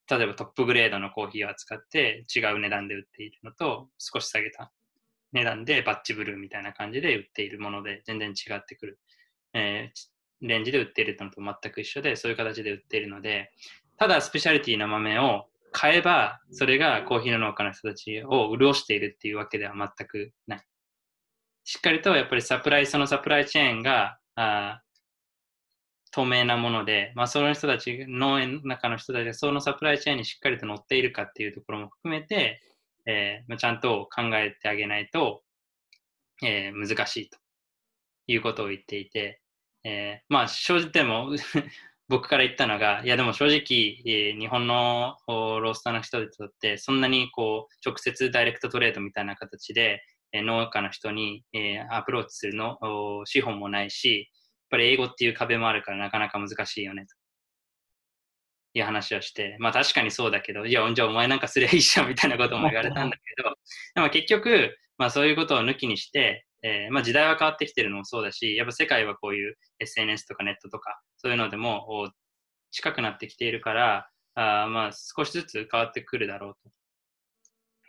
[0.09, 4.71] 例えばトップグレードのコーヒーを扱って違う値段で売っているのと、少し下げた
[5.31, 8.99] 値段でバッチブルーみたいな感じで売っているもので全然違ってくる。
[9.53, 13.51] えーレンジで売っているのと全く一緒で、そういう形で売っているので、
[13.97, 20.65] ただスペシャリティの豆を買えば、それがコーヒーの農家の人たちを潤しているっていうわけでは全くない。
[21.65, 24.81] しっかりとやっぱりサプライ、そのサプライチェーンがあ
[26.13, 32.61] 透明なもので、まあ、その人たち、農園の中の人たちがそのサプライチェーンにしっかりと乗っているかっていうところも含めて、
[33.07, 35.41] えーまあ、ちゃんと考えてあげないと、
[36.43, 37.39] えー難しいと
[38.27, 39.41] いうことを言っていて、
[39.83, 41.31] えーまあ正直でも
[42.09, 52.77] 僕から言ったのが、いやでも正直、えー日本のロースターの人にとってそんなにこう直接ダイレクトトレードみたいな形で、えー農家の人に、えーアプローチするの
[53.25, 54.27] 資本もないし、やっ
[54.71, 57.15] ぱり英語っていう壁もあるからなかなか難しいよねと。
[58.75, 63.55] いう話をして、まあ確かにそうだけど、いや、じゃあお前なんかすりゃいいじゃんみたいなことも言われたんだけど、
[63.95, 72.09] でも結局、まあそういうことを抜きにして、えーまあ時代は変わってきてるのもそうだし、やっぱ世界はこういう SNS とかネットとか、そういうのでも
[72.71, 76.71] 近くなってきているから、あまあ少しずつ変わってくるだろうと。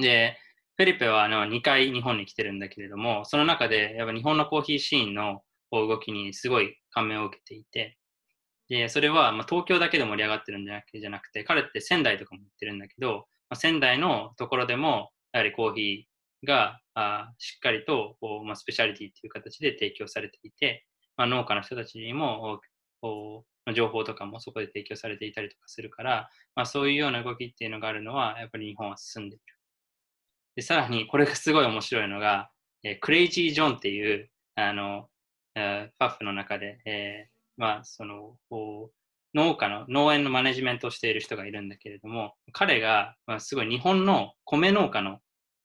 [0.02, 0.36] で、
[0.76, 7.96] フェリペはあの2回日本に来てるんだけれども、その中でやっぱ日本のコーヒーシーンの動きにすごい感銘を受けていて、
[8.68, 22.60] で、それはま東京だけで盛り上がってるんじゃなくじゃなくて、彼って仙台とかも行ってるんだけど、まあ、仙台のところでも、やはりコーヒーがあしっかりとこう、まあ、スペシャリティっていう形で提供されていて、まあ、農家の人たちにも
[23.00, 29.44] こうまあ情報とかもそこで提供されていたりとかするから、まあ、そういうような動きっていうのがあるのは、やっぱり日本は進んでいる。
[30.56, 32.50] で、さらに、これがすごい面白いのが、
[32.82, 35.08] えークレイジー・ジョンっていう、あの、
[35.54, 45.20] えーパフの中で、えーまあ、その、こう農家の、農園のマネジメントをしている人がいるんだけれども、彼が、まあ、すごい日本の米農家の、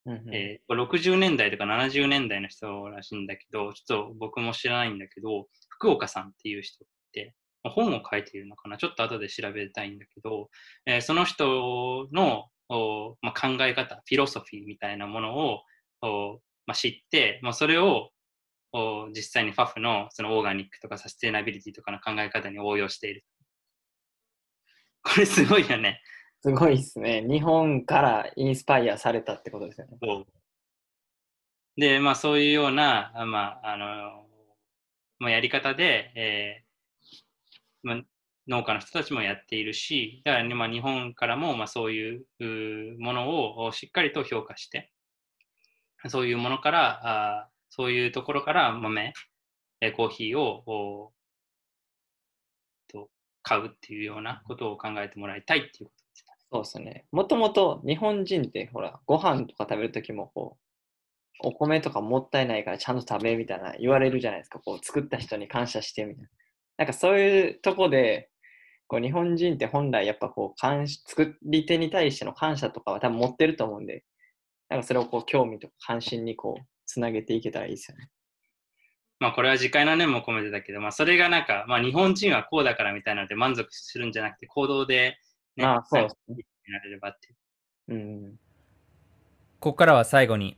[0.05, 8.77] うんうんえー60年代とか70年代の人らしいんだけど、ちょっと僕も知らないんだけど、福岡さんっていう人がいて、本を書いているのかな？
[8.77, 10.49] ちょっと後で調べたいんだけど、
[10.85, 12.45] えーその人の、
[13.21, 15.35] まあ、考え方、フィロソフィーみたいなもの
[16.01, 18.11] を、まあ、知って、まあ、それを
[19.15, 23.25] 実際にファフのそのオーガニックとかサステナビリティとかの考え方に応用している。
[25.01, 25.99] これすごいよね。
[26.41, 27.21] すごいですね。
[27.21, 29.97] 日本からインスパイアされたってことですよね。
[31.75, 34.25] で、まあそういうような、まあ、あの、
[35.19, 36.69] まあ、やり方で、えー
[37.83, 38.01] まあ、
[38.47, 42.25] 農家の人たちもやっているし、だから、ね、まあ日本からも、まあそういう
[42.99, 44.91] ものをしっかりと評価して、
[46.07, 49.13] そういうものから、あそういうところから豆、
[49.81, 51.13] えーコーヒーを
[52.87, 53.09] と
[53.43, 55.91] 買うっていうようなことを考えてもらいたいっていう。
[56.51, 57.05] そうですね。
[57.11, 60.57] もともと日本人って、ほら、ご飯とか食べるときも、こ
[61.43, 64.59] う、お米とかもったいないからちゃんと食べみたいな言われるじゃないですか。
[64.59, 66.29] こう、作った人に感謝してみたいな。
[66.77, 68.29] なんかそういうとこで、
[68.87, 74.03] こう、日本人って本来やっぱこう、感作り手に対しての感謝とかは多分持ってると思うんで、
[74.69, 78.09] なんかそれをこう、興味とか関心にこう、つなげていけたらいいですよね。
[79.19, 85.17] まあこれは自戒の念も込めてだけど、まあそれがなんか、まあ日本人はこうだからみたいなので満足するんじゃなくて、行動で、
[85.59, 87.93] まあそうなれればっていう。
[87.93, 88.39] うん。
[89.59, 90.57] ここからは最後に、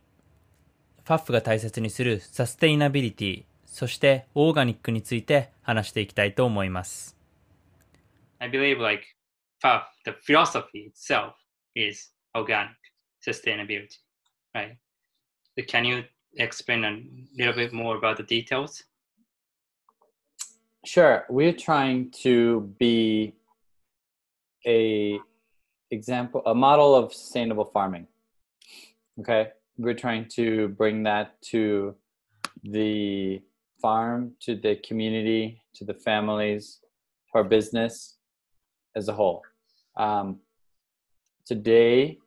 [1.04, 7.18] ファッフが大切にするサステイナビリティ、そしてオーガニックについて話していきたいと思います。
[8.40, 9.04] I believe like
[9.64, 11.34] PUF, the philosophy itself
[11.76, 12.76] is organic
[13.26, 14.00] sustainability,
[14.54, 14.78] right?
[15.58, 16.04] So can you
[16.38, 17.02] explain a
[17.38, 18.84] little bit more about the details?
[20.84, 21.26] Sure.
[21.30, 23.34] We're trying to be
[24.66, 25.20] a
[25.92, 28.08] example, a model of sustainable farming.
[29.20, 29.50] Okay.
[29.78, 31.96] We're trying to bring that to
[32.64, 33.42] the
[33.82, 36.80] farm, to the community, to the families,
[37.32, 38.18] to our business
[38.96, 39.42] as a whole.
[39.98, 40.40] Um,
[41.46, 42.20] today,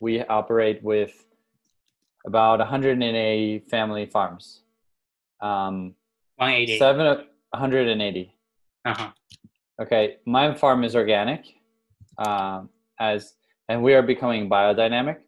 [0.00, 1.12] we operate with
[2.26, 4.62] about 180 family farms.
[5.40, 5.94] Um,
[6.36, 6.78] 180.
[6.78, 7.06] seven
[7.50, 8.32] 180
[8.84, 9.10] Uh-huh.
[9.80, 11.44] okay my farm is organic
[12.18, 13.34] um, as
[13.68, 15.18] and we are becoming biodynamic.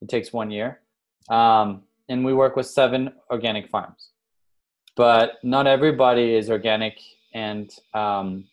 [0.00, 0.80] It takes one year.
[1.28, 4.10] Um, and we work with seven organic farms.
[4.96, 7.00] But not everybody is organic
[7.32, 8.44] and um,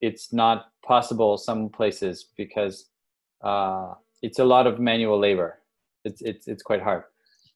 [0.00, 2.86] it's not possible some places because
[3.44, 5.60] uh, it's a lot of manual labor.
[6.04, 7.04] It's, it's, it's quite hard.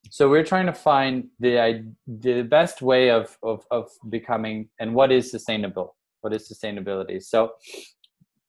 [0.09, 5.11] So we're trying to find the the best way of, of of becoming and what
[5.11, 5.95] is sustainable?
[6.21, 7.21] What is sustainability?
[7.21, 7.53] So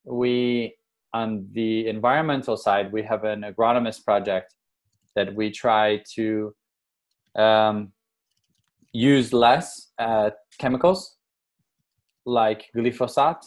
[0.04, 0.74] we
[1.14, 4.54] on the environmental side we have an agronomist project
[5.16, 6.54] that we try to
[7.36, 7.92] um,
[8.92, 11.16] use less uh, chemicals
[12.26, 13.44] like glyphosate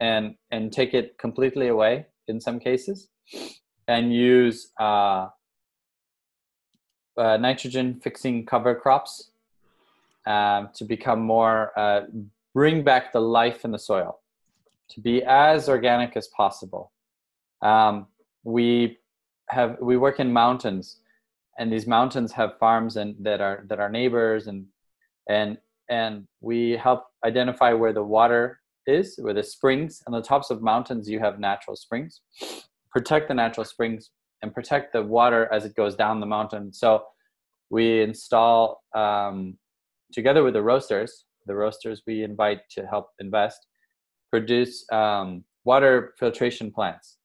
[0.00, 3.08] and and take it completely away in some cases
[3.86, 5.28] and use uh,
[7.16, 9.30] uh, nitrogen fixing cover crops
[10.26, 12.02] um, to become more uh,
[12.54, 14.20] bring back the life in the soil
[14.90, 16.92] to be as organic as possible.
[17.62, 18.06] Um,
[18.44, 18.98] we
[19.50, 21.00] have we work in mountains
[21.58, 24.66] and these mountains have farms and that are that are neighbors and
[25.28, 25.58] and
[25.88, 30.62] and we help identify where the water is where the springs on the tops of
[30.62, 32.20] mountains you have natural springs.
[32.90, 34.10] Protect the natural springs
[34.42, 36.72] and protect the water as it goes down the mountain.
[36.72, 37.04] So
[37.70, 39.56] we install um,
[40.12, 43.66] together with the roasters the roasters we invite to help invest
[44.34, 47.18] produce um, water filtration plants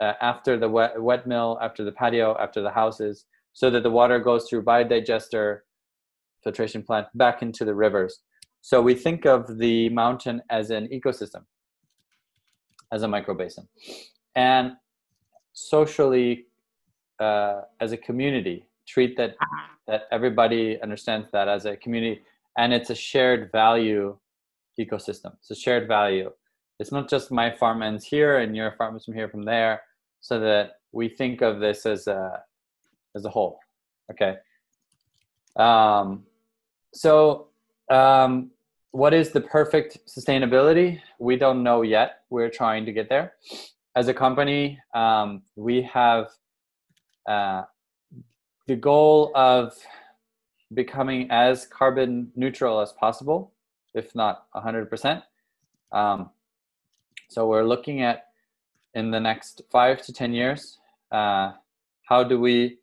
[0.00, 3.90] uh, after the wet, wet mill, after the patio, after the houses, so that the
[3.90, 5.58] water goes through biodigester
[6.42, 8.20] filtration plant back into the rivers.
[8.62, 11.42] So we think of the mountain as an ecosystem,
[12.90, 13.66] as a microbasin,
[14.34, 14.72] and
[15.52, 16.46] socially
[17.20, 18.64] uh, as a community.
[18.88, 19.34] Treat that
[19.86, 22.22] that everybody understands that as a community,
[22.56, 24.16] and it's a shared value
[24.78, 25.34] ecosystem.
[25.40, 26.30] It's a shared value.
[26.78, 29.82] It's not just my farm ends here and your farm is from here from there,
[30.20, 32.42] so that we think of this as a
[33.14, 33.58] as a whole.
[34.10, 34.36] Okay.
[35.56, 36.24] Um,
[36.94, 37.48] so,
[37.90, 38.50] um,
[38.90, 41.00] what is the perfect sustainability?
[41.18, 42.22] We don't know yet.
[42.30, 43.34] We're trying to get there.
[43.96, 46.28] As a company, um, we have
[47.28, 47.62] uh,
[48.66, 49.74] the goal of
[50.74, 53.52] becoming as carbon neutral as possible,
[53.94, 55.22] if not 100%.
[55.92, 56.30] Um,
[57.28, 58.24] so we're looking at
[58.94, 60.78] in the next five to 10 years,
[61.10, 61.52] uh,
[62.08, 62.78] how do we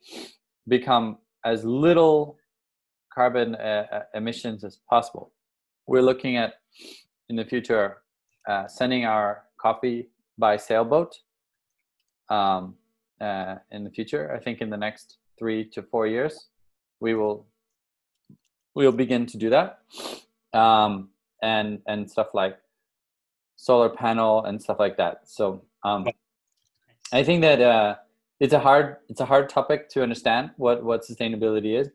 [0.67, 2.37] become as little
[3.13, 5.31] carbon uh, emissions as possible?
[5.87, 6.53] We're looking at
[7.29, 7.97] in the future
[8.47, 11.13] uh, sending our coffee by sailboat
[12.29, 12.75] um,
[13.21, 14.33] uh, in the future.
[14.33, 16.47] I think in the next three to four years,
[16.99, 17.47] we will
[18.75, 19.79] we'll begin to do that,
[20.53, 21.09] um,
[21.41, 22.57] and and stuff like
[23.55, 25.21] solar panel and stuff like that.
[25.25, 26.07] So um,
[27.11, 27.95] I think that uh,
[28.39, 31.89] it's a hard it's a hard topic to understand what what sustainability is,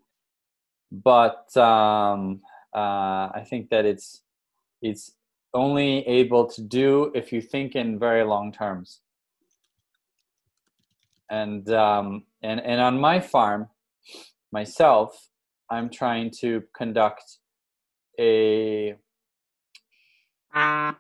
[0.90, 2.40] but um,
[2.74, 4.22] uh, I think that it's
[4.82, 5.12] it's
[5.54, 9.00] only able to do if you think in very long terms.
[11.30, 13.68] And um, and and on my farm,
[14.52, 15.30] myself,
[15.70, 17.38] I'm trying to conduct
[18.18, 18.94] a,
[20.54, 20.94] a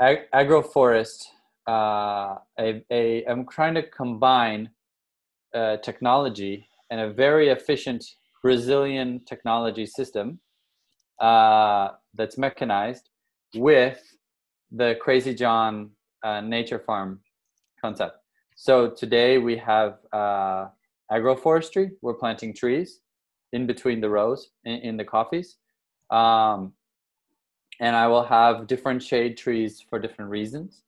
[0.00, 1.24] ag- agroforest.
[1.66, 4.70] Uh, a, a I'm trying to combine
[5.54, 8.04] uh, technology and a very efficient
[8.42, 10.40] Brazilian technology system
[11.20, 13.10] uh, that's mechanized
[13.54, 14.00] with
[14.70, 15.90] the Crazy John
[16.22, 17.20] uh, nature farm
[17.80, 18.18] concept.
[18.56, 20.66] So today we have uh,
[21.10, 21.90] agroforestry.
[22.02, 23.00] We're planting trees
[23.52, 25.56] in between the rows in, in the coffees.
[26.10, 26.72] Um,
[27.80, 30.82] and I will have different shade trees for different reasons.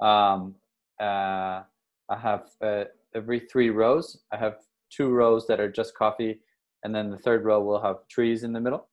[0.00, 0.54] Um,
[1.00, 1.62] uh,
[2.08, 4.58] I have uh, every three rows, I have
[4.90, 6.40] two rows that are just coffee,
[6.84, 8.88] and then the third row will have trees in the middle.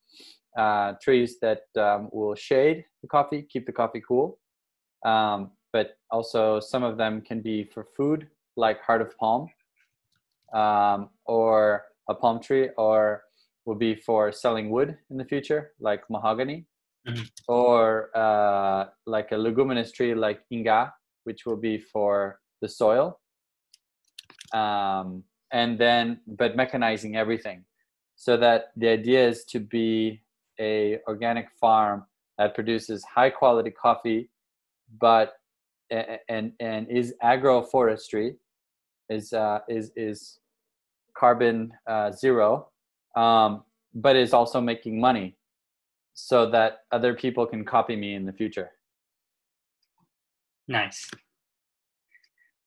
[0.57, 4.39] Uh, trees that um, will shade the coffee, keep the coffee cool.
[5.05, 9.49] Um, but also some of them can be for food, like heart of palm,
[10.53, 13.22] um, or a palm tree, or
[13.66, 16.66] will be for selling wood in the future, like mahogany,
[17.07, 17.30] Mhm.
[17.47, 20.93] or uh, like a leguminous tree like inga,
[21.26, 23.20] which will be for the soil.
[24.53, 27.66] Um, and then, but mechanizing everything,
[28.16, 30.24] so that the idea is to be
[30.59, 32.05] a organic farm
[32.38, 34.30] that produces high quality coffee,
[34.99, 35.34] but
[35.89, 38.38] and and is agroforestry,
[39.09, 40.39] is uh, is is
[41.16, 42.72] carbon uh, zero,
[43.16, 45.36] um, but is also making money,
[46.14, 48.72] so that other people can copy me in the future.
[50.68, 51.09] Nice.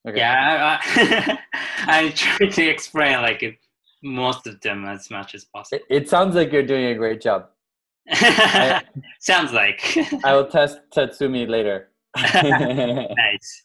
[0.09, 0.19] Okay.
[0.19, 1.39] Yeah, I,
[1.87, 3.59] I, I try to explain like it-
[4.03, 5.83] most of them as much as possible.
[5.89, 7.49] It, it sounds like you're doing a great job.
[9.21, 9.97] Sounds like.
[10.23, 11.91] I will test Tatsumi later.
[12.17, 13.65] nice.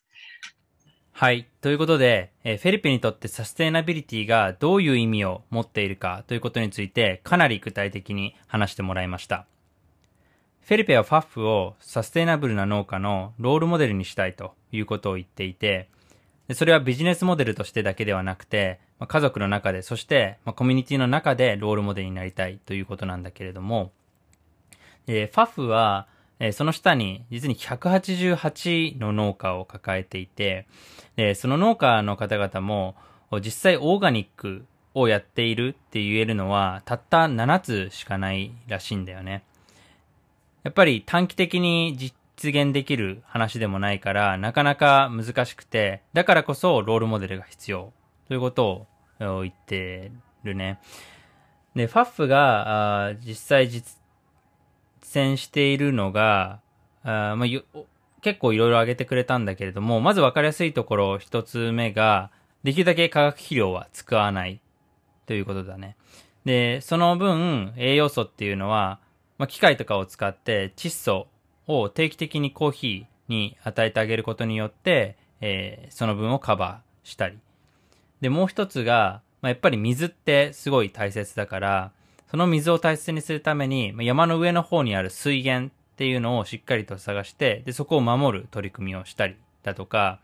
[1.21, 1.47] はい。
[1.61, 9.45] ということで、えフェリペにとってサステナビリティがどういう意味を持っているかということについてかなり具体的に話してもらいました。
[10.61, 15.89] フェリペはファッフをサステナブルな農家のロールモデルにしたいということを言っていて、
[16.55, 23.91] それはビジネスモデルとしてだけではなくて、ま家族の中で、そして、まコミュニティの中でロールモデルになりたいということなんだけれども、
[25.05, 26.07] えーファフは、
[26.43, 30.65] えその下に実に188の農家を抱えていて、
[31.15, 32.95] で、その農家の方々も、
[33.45, 34.65] 実際オーガニック
[34.95, 39.43] をやっているって言えるのは、たった7つしかないらしいんだよね。
[40.63, 42.15] やっぱり短期的に実
[42.49, 47.93] 現できる話でもないから、なかなか難しくて、だからこそロールモデルが必要
[48.27, 48.87] ということ
[49.19, 50.11] を言って
[50.43, 50.79] るね。
[51.75, 54.00] で、ファッフが実際実
[55.19, 56.59] 践しているのが、
[57.03, 57.81] あまあ、
[58.21, 62.31] 結構いろいろ挙げてくれたんだけれども、まず分かりやすいところ一つ目が、
[62.63, 64.61] できるだけ化学肥料は使わない
[65.25, 65.95] ということだね。
[66.45, 68.99] で、その分、栄養素っていうのは、
[69.37, 71.27] まあ、機械とかを使って窒素
[71.67, 77.39] を定期的にコーヒーに与えてあげることによって、えーその分をカバーしたり。
[78.21, 81.91] で、もう一つが、まあ、やっぱり水ってすごい大切だから、
[82.31, 90.21] その水を大切にするために、山の上の方にある水源っていうのをしっかりと探して、で、そこを守る取り組みをしたりだとか、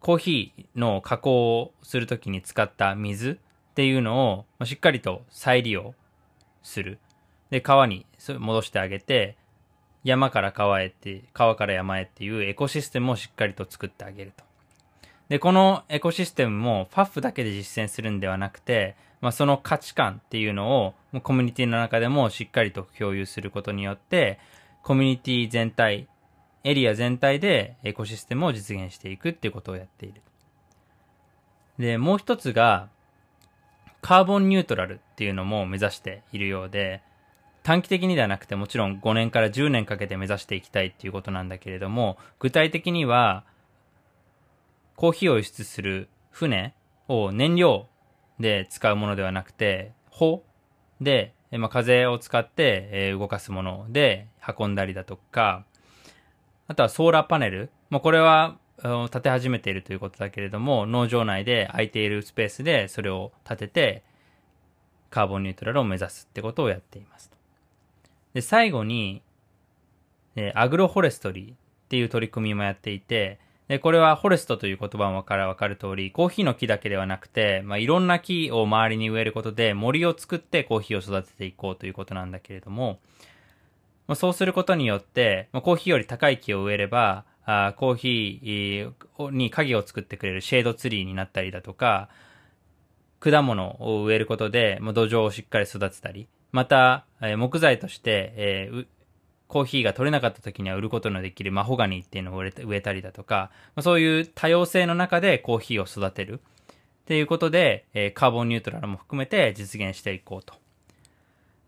[0.00, 5.94] コーヒーの加工をするときに使った水っていうのをしっかりと再利用
[6.62, 6.98] する。
[7.48, 8.04] で、川に
[8.38, 9.38] 戻してあげて、
[10.04, 14.44] 山から川へって、川から山へっていうエコシステムをしっかりと作ってあげると。
[15.30, 24.38] で、このエコシステムもファッフだけで実践するんではなくて、まあ、その価値観っていうのをコミュニティの中でもしっかりと共有することによって、
[24.82, 26.08] コミュニティ全体、
[26.64, 30.22] エリア全体でエコシステムを実現していくっていうことをやっている。
[31.78, 32.88] で、もう一つが、
[34.00, 37.00] カーボンニュートラルっていうのも目指しているようで、
[37.62, 43.44] 短期的にではなくてもちろん5年から10年かけて目指していきたいっていうことなんだけれども、具体的には、
[44.96, 46.74] コーヒーを輸出する船
[47.06, 47.86] を燃料
[48.38, 50.44] で使うものではなくて、帆
[51.00, 54.28] で、まあ、風を使って、え動かすもので
[54.58, 55.64] 運んだりだとか、
[56.66, 57.70] あとはソーラーパネル。
[57.90, 64.02] もうこれは、あの立て始めているということだけれども、農場内で空いているスペースでそれを立てて、
[65.10, 67.30] カーボンニュートラルを目指すってことをやっています。
[68.32, 69.22] で、最後に、
[70.36, 71.56] えアグロフォレストリーっ
[71.88, 73.38] ていう取り組みもやっていて、
[73.68, 82.98] で、これはフォレストという言葉からわかる通り、コーヒーの木だけではなくて、まあ、いろんな木を周りに植えることで森を作ってコーヒーを育てていこうということなんだけれども、
[84.08, 92.08] まあ、そうすることによって、まあ、コーヒーより高い木を植えれば、あーコーヒーに影を作ってくれるシェードツリーになったりだとか、
[93.20, 98.86] 果物を植えることで、まあ、土壌をしっかり育てたり、また、えー木材として、えー
[99.52, 103.50] コーヒーが取れなかった時には売ることのできるマホガニっていうのを植えたりだとか、
[103.82, 106.74] そういう多様性の中でコーヒーを育てるっ
[107.04, 110.54] ていうことで、えカーボンニュートラルも含めて実現していこうと。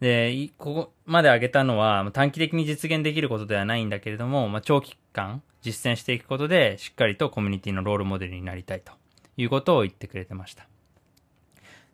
[0.00, 8.92] で、ここまで挙げたのは短期的に実現できることではないんだけれども、まあ、長期間実践していくことでしっかりとコミュニティのロールモデルになりたいと
[9.36, 10.66] いうことを言ってくれてました。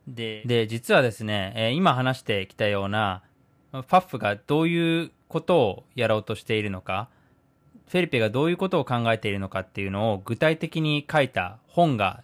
[0.07, 3.25] で、で実はですね、え今話してきたような、
[3.73, 7.09] ファッフがどういうことをやろうとしているのか、
[7.89, 12.23] フェリペがどういうことを考えているのかっていうのを具体的に書いた本が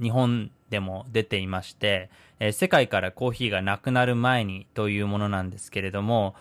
[0.00, 2.08] 日本でも出ていまして、
[2.40, 6.34] えー世界からコーヒーがなくなる前にというものなんですけれども、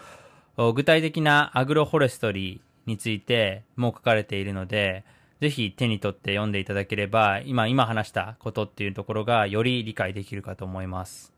[0.76, 5.04] 具体的なアグロフォレストリーについても書かれているので、
[5.42, 11.34] ぜひ手に取って読んでいただければ、今、今話したことっていうところがより理解できるかと思います。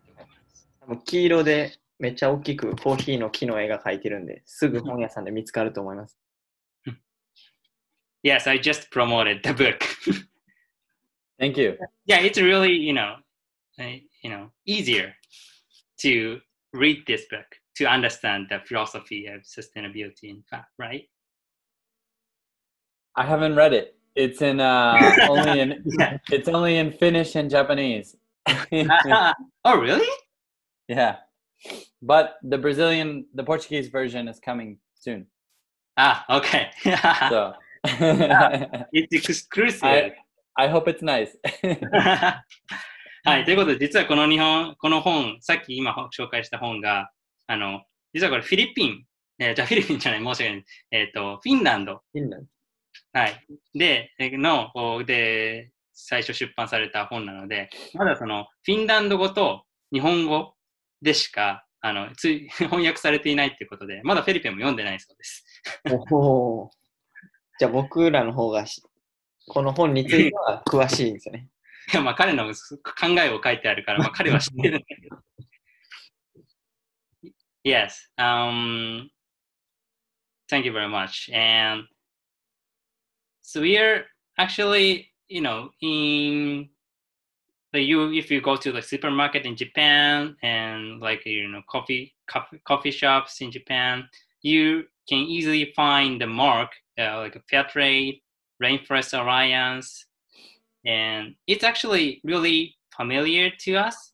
[1.06, 6.19] 黄色でめっちゃ大きくコーヒーの木の絵が描いてるんで、すぐ本屋さんで見つかると思います。
[8.25, 9.79] Yes, I just promoted the book.
[11.39, 11.79] Thank you.
[12.07, 13.15] yeah, it's really, you know,
[13.79, 13.85] uh,
[14.23, 15.15] you know, easier
[16.01, 16.41] to
[16.73, 17.47] read this book
[17.77, 21.09] to understand the philosophy of sustainability in fact, right?
[23.15, 23.95] I haven't read it.
[24.17, 24.99] It's in uh,
[25.29, 26.19] only in Yeah.
[26.31, 28.17] it's only in Finnish and Japanese.
[28.73, 30.07] oh, really?
[30.89, 31.17] yeah,
[32.02, 35.28] But the Brazilian, the Portuguese version is coming soon.
[35.98, 36.70] Ah, okay.
[37.30, 37.54] So
[38.94, 39.84] it's exclusive.
[39.84, 40.14] I
[40.56, 41.36] I hope it's nice.
[43.26, 47.10] はい、ということで、実はこの日本、この本、さっき今紹介した本が、
[47.48, 47.84] あの、
[48.14, 49.06] 実はこれフィリピン、
[49.40, 50.66] えーじゃあフィリピンじゃない、申し訳ない。
[50.92, 60.54] えっ、と、フィンランド、フィンランドはい、で、えーの、で、最初出版された本なので、まだその、フィンランド語と日本語
[61.04, 65.46] でしか、あの、つい 翻訳されていないっていうことで、まだフェリペンも読んでないそうです。
[66.12, 66.70] おー
[67.60, 68.82] じゃあ僕らの方がし
[69.48, 71.50] この本については詳しいんですよね。
[71.94, 72.54] いや、まあ彼の考
[73.22, 75.18] えを書いてあるから、まあ彼は知ってるんだけど。
[77.64, 78.10] yes.
[78.18, 79.10] Um,
[80.50, 81.30] thank you very much.
[81.34, 81.86] And
[83.42, 84.06] so we are
[84.40, 86.70] actually, you know, in
[87.74, 92.14] the you if you go to the supermarket in Japan and like you know coffee
[92.30, 94.08] coffee, coffee shops in Japan,
[94.42, 96.70] you can easily find the mark
[97.00, 98.22] uh, like a fair trade,
[98.62, 100.06] rainforest alliance,
[100.86, 104.14] and it's actually really familiar to us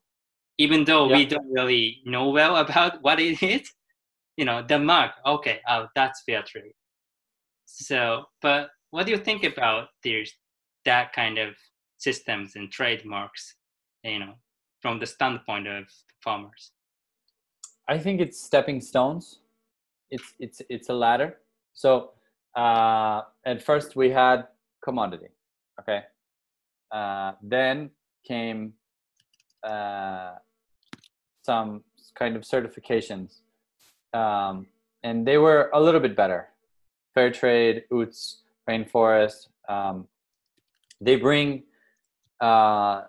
[0.60, 3.72] even though we don't really know well about what it is.
[4.38, 6.72] You know the mark okay oh that's fair trade
[7.66, 10.34] so but what do you think about there's
[10.86, 11.56] that kind of
[12.00, 13.56] systems and trademarks
[14.04, 14.34] you know
[14.82, 15.86] from the standpoint of
[16.24, 16.72] farmers
[17.90, 19.40] I think it's stepping stones.
[20.12, 21.38] It's it's it's a ladder.
[21.74, 22.12] So
[22.56, 24.48] uh, at first we had
[24.84, 25.30] commodity.
[25.80, 26.02] Okay.
[26.92, 27.90] Uh, then
[28.24, 28.74] came
[29.64, 30.36] uh,
[31.44, 31.84] some
[32.14, 33.42] kind of certifications,
[34.14, 34.68] um,
[35.04, 36.50] and they were a little bit better.
[37.16, 39.48] Fair trade, UTZ, rainforest.
[39.68, 40.08] Um,
[41.02, 41.64] they bring
[42.42, 43.04] uh,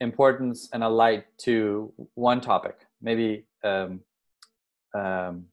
[0.00, 4.00] importance and a light to one topic, maybe um,
[4.94, 5.46] um,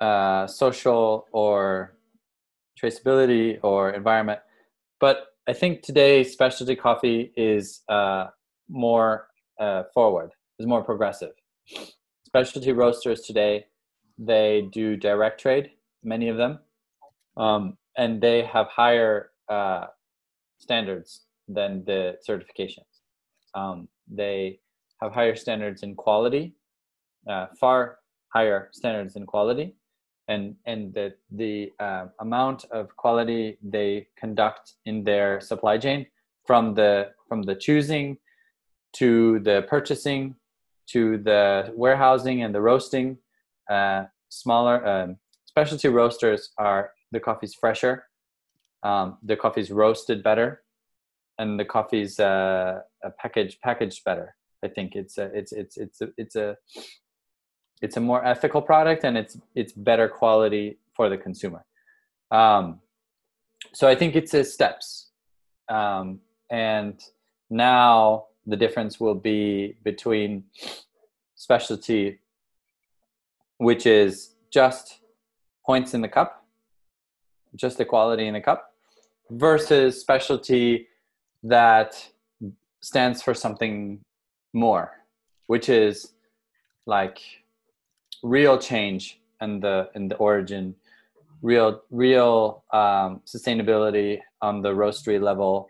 [0.00, 1.96] uh, social or
[2.80, 4.40] traceability or environment.
[5.00, 8.26] But I think today specialty coffee is uh,
[8.68, 11.32] more uh, forward, is more progressive.
[12.26, 13.66] Specialty roasters today,
[14.18, 15.70] they do direct trade,
[16.02, 16.58] many of them,
[17.36, 19.86] um, and they have higher uh,
[20.58, 23.02] standards than the certifications.
[23.54, 24.60] Um, they
[25.00, 26.54] have higher standards in quality,
[27.28, 27.98] uh, far
[28.32, 29.74] higher standards in quality,
[30.28, 36.06] and and the the uh, amount of quality they conduct in their supply chain
[36.46, 38.16] from the from the choosing
[38.94, 40.34] to the purchasing
[40.86, 43.18] to the warehousing and the roasting
[43.70, 48.04] uh, smaller um, specialty roasters are the coffee's fresher
[48.82, 50.62] um, the coffee's roasted better
[51.38, 52.80] and the coffee's uh,
[53.18, 54.34] packaged packaged better.
[54.64, 56.56] I think it's a, it's it's it's a, it's a
[57.82, 61.64] it's a more ethical product and it's it's better quality for the consumer.
[62.30, 62.80] Um,
[63.72, 65.10] so i think it's a steps.
[65.68, 66.20] Um,
[66.50, 67.00] and
[67.50, 70.44] now the difference will be between
[71.34, 72.20] specialty
[73.58, 75.00] which is just
[75.64, 76.44] points in the cup
[77.56, 78.72] just the quality in the cup
[79.30, 80.86] versus specialty
[81.42, 82.08] that
[82.80, 84.00] stands for something
[84.52, 84.92] more
[85.46, 86.12] which is
[86.86, 87.18] like
[88.22, 90.74] real change in the in the origin
[91.42, 95.68] real real um, sustainability on the roastery level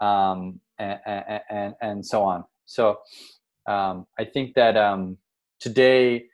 [0.00, 1.00] um, and,
[1.48, 2.44] and, and so on.
[2.66, 2.98] So
[3.66, 5.18] um, i think that um,
[5.60, 6.26] today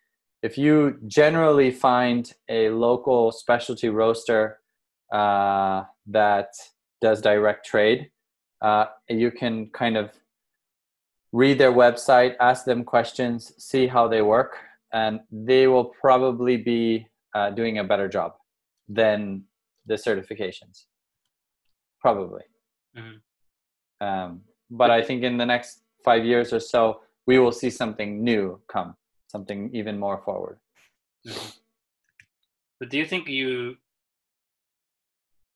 [0.42, 4.58] if you generally find a local specialty roaster
[5.12, 6.48] uh, that
[7.00, 8.10] does direct trade
[8.62, 10.10] uh, you can kind of
[11.32, 14.58] read their website ask them questions see how they work
[14.92, 18.34] and they will probably be uh, doing a better job
[18.88, 19.42] than
[19.86, 20.84] the certifications.
[22.00, 22.42] Probably.
[22.96, 23.20] Mhm.
[24.00, 28.22] um, but i think in the next five years or so we will see something
[28.22, 28.94] new come
[29.32, 30.58] something even more forward.
[32.78, 33.76] But do you think you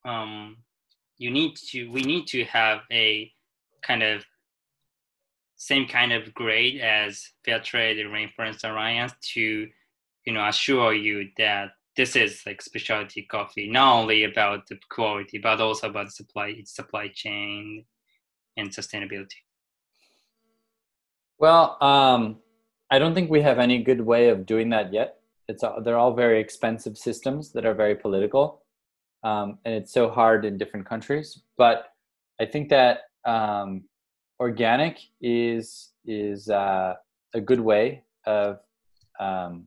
[0.04, 0.57] um
[1.18, 3.30] you need to we need to have a
[3.82, 4.24] kind of
[5.56, 9.68] same kind of grade as Fairtrade and Rainforest Alliance to
[10.24, 15.38] you know assure you that this is like specialty coffee, not only about the quality
[15.38, 17.84] but also about supply its supply chain
[18.58, 19.40] and sustainability.
[21.38, 22.36] well um,
[22.90, 25.16] i don't think we have any good way of doing that yet
[25.48, 28.62] it's they're all very expensive systems that are very political
[29.27, 31.77] um, and it's so hard in different countries but
[32.41, 32.95] i think that
[33.35, 33.83] um,
[34.41, 36.95] organic is is uh,
[37.35, 38.59] a good way of
[39.18, 39.66] um,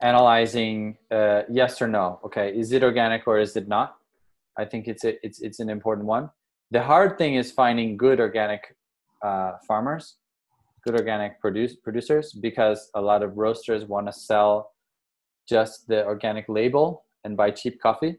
[0.00, 2.20] analyzing uh, yes or no.
[2.24, 3.96] Okay is it organic or is it not?
[4.58, 6.30] I think it's a, it's it's an important one.
[6.70, 8.76] The hard thing is finding good organic
[9.22, 10.16] uh, farmers
[10.84, 14.72] good organic produce, producers because a lot of roasters want to sell
[15.48, 18.18] just the organic label and buy cheap coffee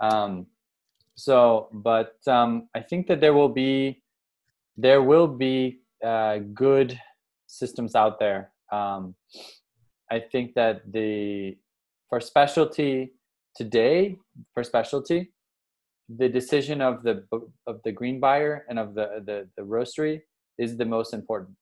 [0.00, 0.46] um,
[1.14, 4.02] so but um, i think that there will be
[4.76, 7.00] there will be uh, good
[7.46, 8.50] systems out there.
[8.72, 9.14] Um,
[10.10, 11.56] i think that the
[12.08, 13.12] for specialty
[13.54, 14.18] today
[14.52, 15.32] for specialty
[16.08, 17.24] the decision of the
[17.66, 20.22] of the green buyer and of the the, the roastery
[20.58, 21.56] is the most important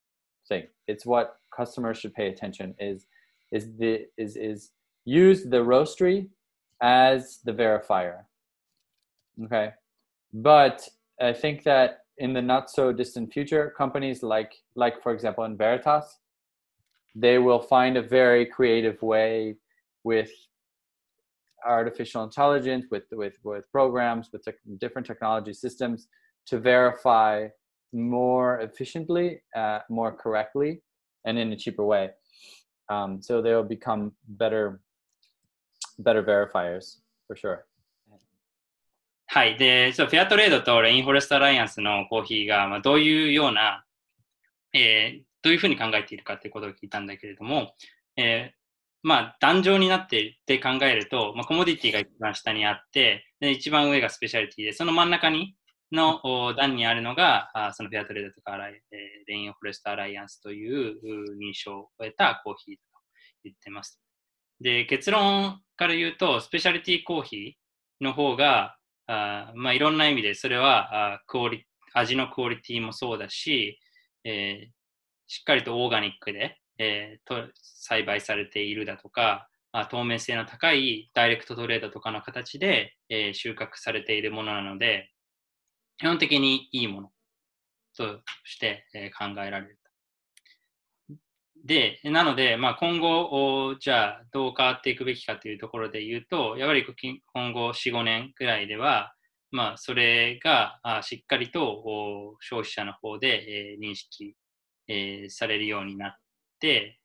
[0.49, 0.65] thing.
[0.87, 3.07] It's what customers should pay attention is
[3.53, 4.71] is the is is
[5.05, 6.29] use the roastery
[6.83, 8.25] as the verifier.
[9.45, 9.71] Okay?
[10.33, 10.89] But
[11.21, 16.05] i think that in the not so distant future companies like like for example Enveritas
[17.15, 19.57] they will find a very creative way
[20.03, 20.31] with
[21.67, 24.45] artificial intelligence with with with programs with
[24.79, 26.09] different technology systems
[26.47, 27.47] to verify
[27.93, 30.83] more efficiently uh, more correctly
[31.25, 32.11] and in a cheaper way.
[32.91, 34.81] Um, so they'll become better
[36.01, 37.59] better verifiers for sure
[39.27, 39.59] はい。
[39.59, 43.85] で、そう、フェアトレードとレインフォレストアライアンスのコーヒーが、まあ、どういうような、
[44.73, 47.75] えーどういうふうに考えているかということを聞いたんだけれども、
[48.17, 48.57] えー
[49.03, 55.55] まあ、壇上になっていて考えると、まあ、コモディティが一番下にあって、で一番上がスペシャリティで、その真ん中に
[55.93, 58.81] のお段にあるのが、あそのフェアトレードとかレ
[59.29, 62.81] インフォレストアライアンスというう認証を得たコーヒーと
[63.45, 64.01] 言ってます。
[64.61, 68.77] で、結論から言うと、スペシャリティコーヒーの方が、
[69.07, 73.79] あまあ、いろんな意味で、それはあクオリ味のクオリティもそうだし、
[74.25, 74.75] えー
[75.27, 85.11] しっかりとオーガニックで、えーと栽培されているだとか、あ透明性の高いダイレクトトレードとかの形で、えー収穫されているものなので、
[85.99, 87.13] 基本的にいいもの
[87.97, 89.79] として、えー考えられる。
[91.65, 99.15] で、なので、まあ、今後、じゃあどう変わっていくべきかというところで言うと、やはり今後4、5年くらいでは、
[99.51, 104.37] まあ、それがしっかりと消費者の方で、認識、
[105.31, 106.17] されるようになっ
[106.61, 107.01] て、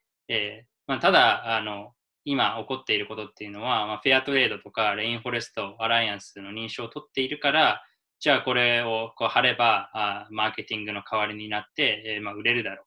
[0.87, 1.93] まあ、ただあの、
[2.25, 7.83] 今起こっていることっていうのは、まあ、フェアトレードとかレインフォレストアライアンスの認証を取っているから、
[8.19, 12.85] じゃあこれをこう貼ればあマーケティングの代わりになって、えまあ、売れるだろう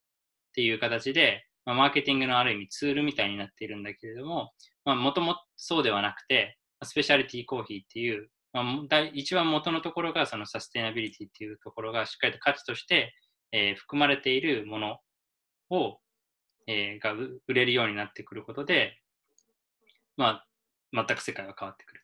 [0.51, 4.53] っていう形で、まあ、マーケティングのある意味ツールみたいになっているんだけれども、
[4.85, 13.15] もともとそうではなくて、スペシャリティコーヒーっていう、まあ、一番元のところがそのサステイナビリティっていうところがしっかりと価値として、
[13.53, 14.99] えー含まれているもの
[15.71, 15.99] を、
[16.67, 18.99] えーがう売れるようになってくることで、
[20.17, 20.43] ま
[20.95, 22.01] あ、全く世界は変わってくる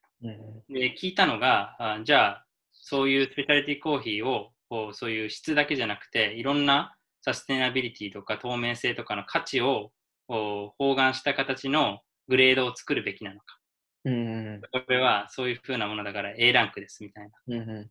[0.68, 0.72] と。
[0.72, 9.90] で、聞いたのが、あじゃあ、そういうスペシャリティコーヒーを、こうそういう質だけじゃなくて、いろんなサステナビリティとか透明性とかの価値を
[10.28, 13.58] 包含した形のグレードを作るべきなのか。
[14.04, 17.84] うんこれはそういう風なものだから A ランクですみたいな。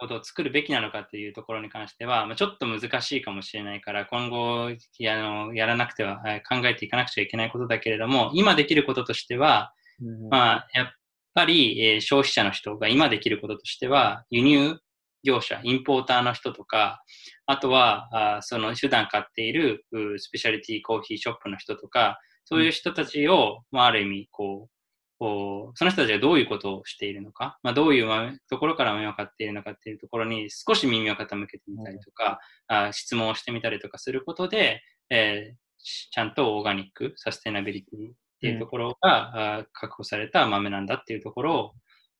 [0.00, 9.72] ことを作るべきなのかというところに関しては、まあ、ちょっと難しいかもしれないから、今後やのやらなくては、えー考えていかなくちゃいけないことだけれども、今できることとしては、
[10.02, 10.88] んまあ、やっ
[11.34, 14.78] ぱり、えー消費者の人が今できることとしては、輸入
[15.24, 17.02] 業者、インポーターの人とか、
[17.46, 24.70] あとは、あその普段買っているうスペシャリティコーヒーショップの人とか、そういう人たちを、まあ、ある意味、こう、
[25.18, 32.38] こうその人たちがどういうことをしているのか、まあ、どういう豆ところから豆を買っているのかっていうところに少し耳を傾けてみたりとか、
[32.68, 41.74] あ質問をしてみたりとかすることで、えーちゃんとオーガニック、サステナビリティっていうところが、あ確保された豆なんだっていうところ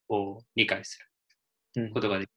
[0.09, 0.99] を理解す
[1.77, 2.36] うんることができる。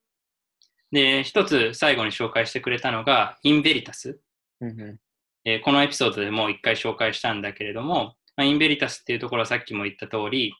[0.92, 4.20] で、一つ最後に紹介してくれたのが、インベリタス。
[4.62, 5.00] うんう
[5.46, 10.54] えーこのエピソードでもう一回紹介したんだけれども、まあ、インベリタスっていうところはさっきも言った通り、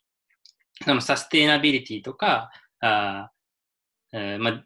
[0.86, 2.50] そのサステイナビリティとか、
[2.80, 4.64] あーえーまあ、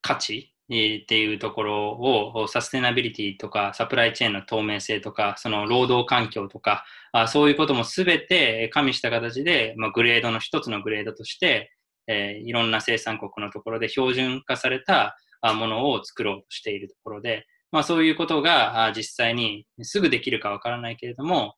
[0.00, 11.72] 価値えーっていうところをサステナビリティとかサプライチェーンの透明性とかその労働環境とかあそういうこともすべて加味した形で、まあ、グレードの一つのグレードとして、
[12.06, 21.54] えーいろんな生産国のところで標準化されたものを作ろうとしているところで、まあ、そういうことが実際にすぐできるかわからないけれども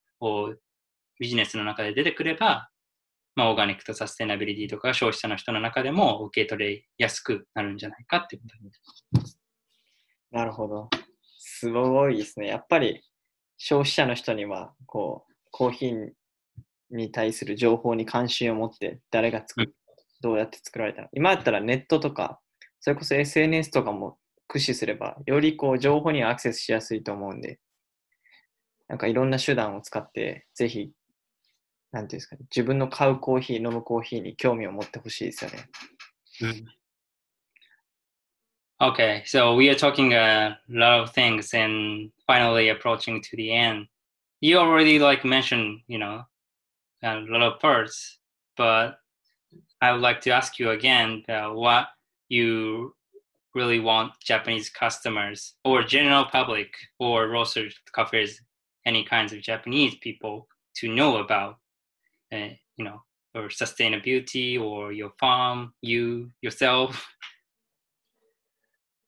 [1.18, 2.70] ビジネスの中で出てくれば、
[3.36, 8.54] まあ、オーガニックとサステナビリティとか消費者の人の中でも受け取れやすくなるんじゃないかっていうこと
[10.34, 10.90] なるほど。
[11.38, 12.48] すごいですね。
[12.48, 13.02] やっぱり
[13.56, 16.10] 消費者の人には、こう、コーヒー
[16.90, 19.66] に対する情報に関心を持って、誰が作っ
[20.24, 21.08] どうやって作られたの？
[21.12, 22.40] 今だったらネットとか、
[22.80, 24.16] それこそ SNS とかも
[24.48, 27.58] 駆使すれば、よりこう情報にアクセスしやすいと思うんで、
[28.88, 30.92] なんかいろんな手段を使って、ぜひ、
[31.92, 35.58] なんていうんですかね、自分の買うコーヒー、飲むコーヒーに興味を持ってほしいですよね。
[38.80, 43.88] Okay, so we are talking a lot of things and finally approaching to the end.
[44.40, 46.24] You already like mentioned, you know,
[47.02, 48.18] a lot of parts,
[48.56, 48.96] but
[49.84, 51.88] I would like to ask you again uh, what
[52.30, 52.94] you
[53.54, 58.40] really want Japanese customers or general public or roasters, cafes,
[58.86, 61.58] any kinds of Japanese people to know about,
[62.32, 63.02] uh, you know,
[63.34, 67.06] or sustainability or your farm, you yourself.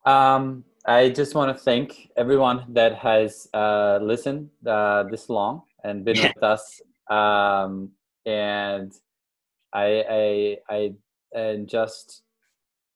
[0.04, 6.04] Um, I just want to thank everyone that has uh, listened uh, this long and
[6.04, 6.82] been with us.
[7.08, 7.92] Um,
[8.26, 8.92] and
[9.76, 10.94] I, I, I
[11.38, 12.22] am just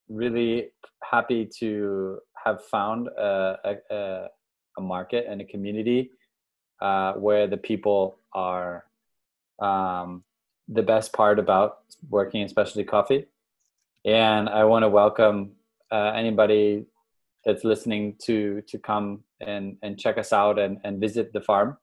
[0.08, 0.70] really
[1.02, 3.56] happy to have found a,
[3.90, 4.28] a-
[4.78, 6.10] a, market and a community
[6.80, 8.86] uh, where the people are
[9.60, 10.24] um,
[10.68, 13.26] the best part about working in specialty coffee.
[14.06, 15.50] And I want to welcome
[15.92, 16.86] uh, anybody
[17.44, 21.76] that's listening to to come and and check us out and and visit the farm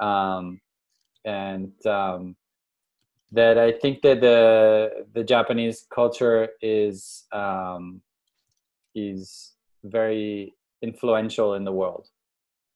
[0.00, 0.60] um
[1.24, 2.36] and um,
[3.32, 8.00] that I think that the the Japanese culture is um,
[8.94, 9.52] is
[9.84, 12.08] very influential in the world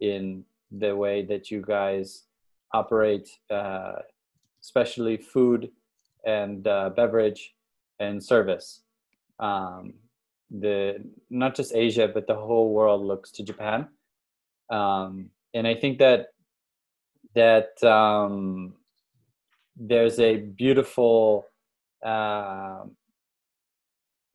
[0.00, 2.24] in the way that you guys
[2.72, 3.94] operate, uh,
[4.60, 5.70] especially food
[6.24, 7.54] and uh, beverage
[7.98, 8.82] and service.
[9.38, 9.94] Um,
[10.50, 13.88] the not just Asia but the whole world looks to Japan,
[14.70, 16.28] um, and I think that
[17.34, 18.74] that um,
[19.76, 21.46] there's a beautiful
[22.04, 22.84] uh,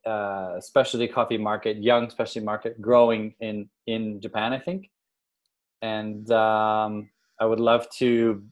[0.06, 4.90] uh, specialty coffee market, young specialty market, growing in in Japan, I think,
[5.82, 7.10] and um,
[7.40, 8.44] I would love to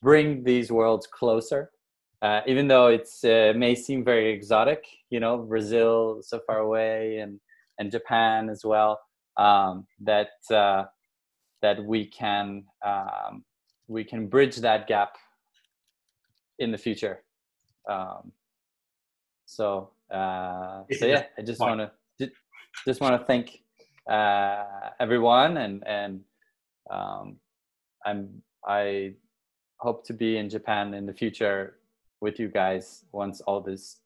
[0.00, 1.70] bring these worlds closer.
[2.20, 7.18] Uh, even though it's uh, may seem very exotic, you know, Brazil so far away,
[7.18, 7.40] and
[7.78, 9.00] and Japan as well.
[9.36, 10.84] Um, that uh,
[11.62, 13.44] that we can um,
[13.88, 15.16] we can bridge that gap
[16.62, 17.22] in the future.
[17.88, 18.32] Um,
[19.46, 22.30] so uh, so yeah, I just want to
[22.86, 23.62] just want to thank
[24.10, 26.20] uh, everyone, and and
[26.90, 27.36] um,
[28.04, 29.14] I'm I
[29.78, 31.78] hope to be in Japan in the future
[32.20, 33.98] with you guys once all this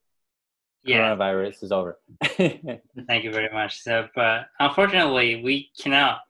[0.85, 1.99] Yeah, coronavirus is over.
[2.25, 3.83] thank you very much.
[3.83, 6.21] So, but unfortunately, we cannot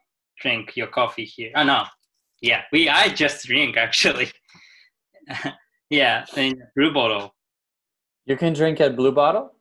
[0.41, 1.53] drink your coffee here.
[1.55, 1.85] Oh no,
[2.41, 4.31] yeah, we I just drink actually.
[5.91, 7.35] yeah, in blue bottle.
[8.27, 9.53] you can drink at Blue Bottle,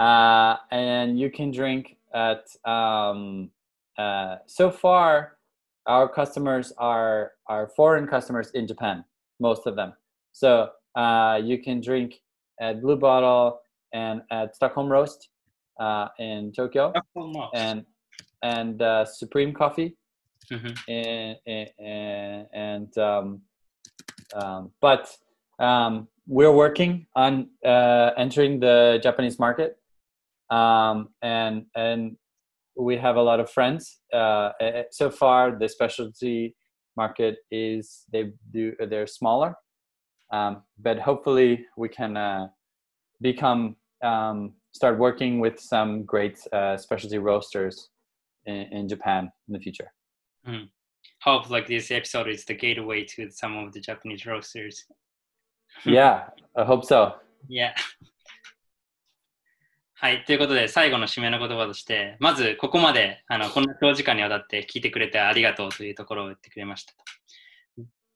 [0.00, 2.44] uh, and you can drink at.
[2.64, 3.50] Um,
[3.98, 5.36] uh, so far,
[5.86, 9.04] our customers are are foreign customers in Japan,
[9.40, 9.92] most of them.
[10.32, 12.20] So uh, you can drink
[12.60, 13.60] at Blue Bottle
[13.92, 15.28] and at Stockholm Roast
[15.80, 16.92] uh, in Tokyo,
[17.54, 17.84] and
[18.42, 19.96] and uh, Supreme Coffee
[20.50, 20.74] Mhm.
[20.88, 21.36] and
[21.78, 23.42] and, and um,
[24.34, 25.14] um, but
[25.58, 29.76] um, we're working on uh, entering the Japanese market,
[30.50, 32.16] um, and and
[32.76, 34.00] we have a lot of friends.
[34.12, 36.54] Uh, eh, so far, the specialty
[36.96, 39.54] market is they do they're smaller,
[40.32, 42.48] um, but hopefully we can uh,
[43.20, 47.88] become um, start working with some great uh, specialty roasters
[48.46, 49.90] in, in Japan in the future.
[51.22, 54.84] Hope like this episode is the gateway to some of the Japanese roasters.
[55.84, 57.14] Yeah, I hope so.
[57.48, 57.72] Yeah.
[60.00, 60.24] はい。
[60.26, 66.94] ということで、最後の締めの言葉として、まず、ここまで、あの、こんな長時間にわたって聞いてくれてありがとうというところを言ってくれました。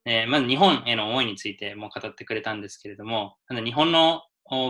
[0.04, 4.22] えーまず、日本への思いについても語ってくれたんですけれども、日本の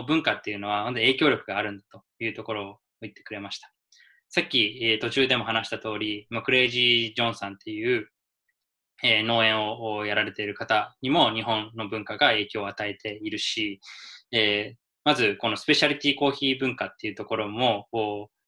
[0.07, 3.71] 文化っていうのは、影響力があるんだというところを言ってくれました。
[4.29, 8.09] さっき、えー途中でも話した通り、まクレイジー・ジョンさんっていう、
[9.03, 13.79] えー農園をやられている方にも日本の文化が影響を与えているし、
[14.31, 17.89] えーまずこのスペシャリティコーヒー文化っていうところも、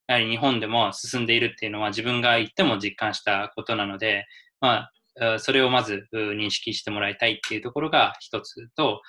[0.06, 4.24] やはり日本でも進んでいるっていうのは自分が言っても実感したことなので、
[4.58, 4.88] ま
[5.20, 9.02] あ、それをまず認識してもらいたいっていうところが一つと、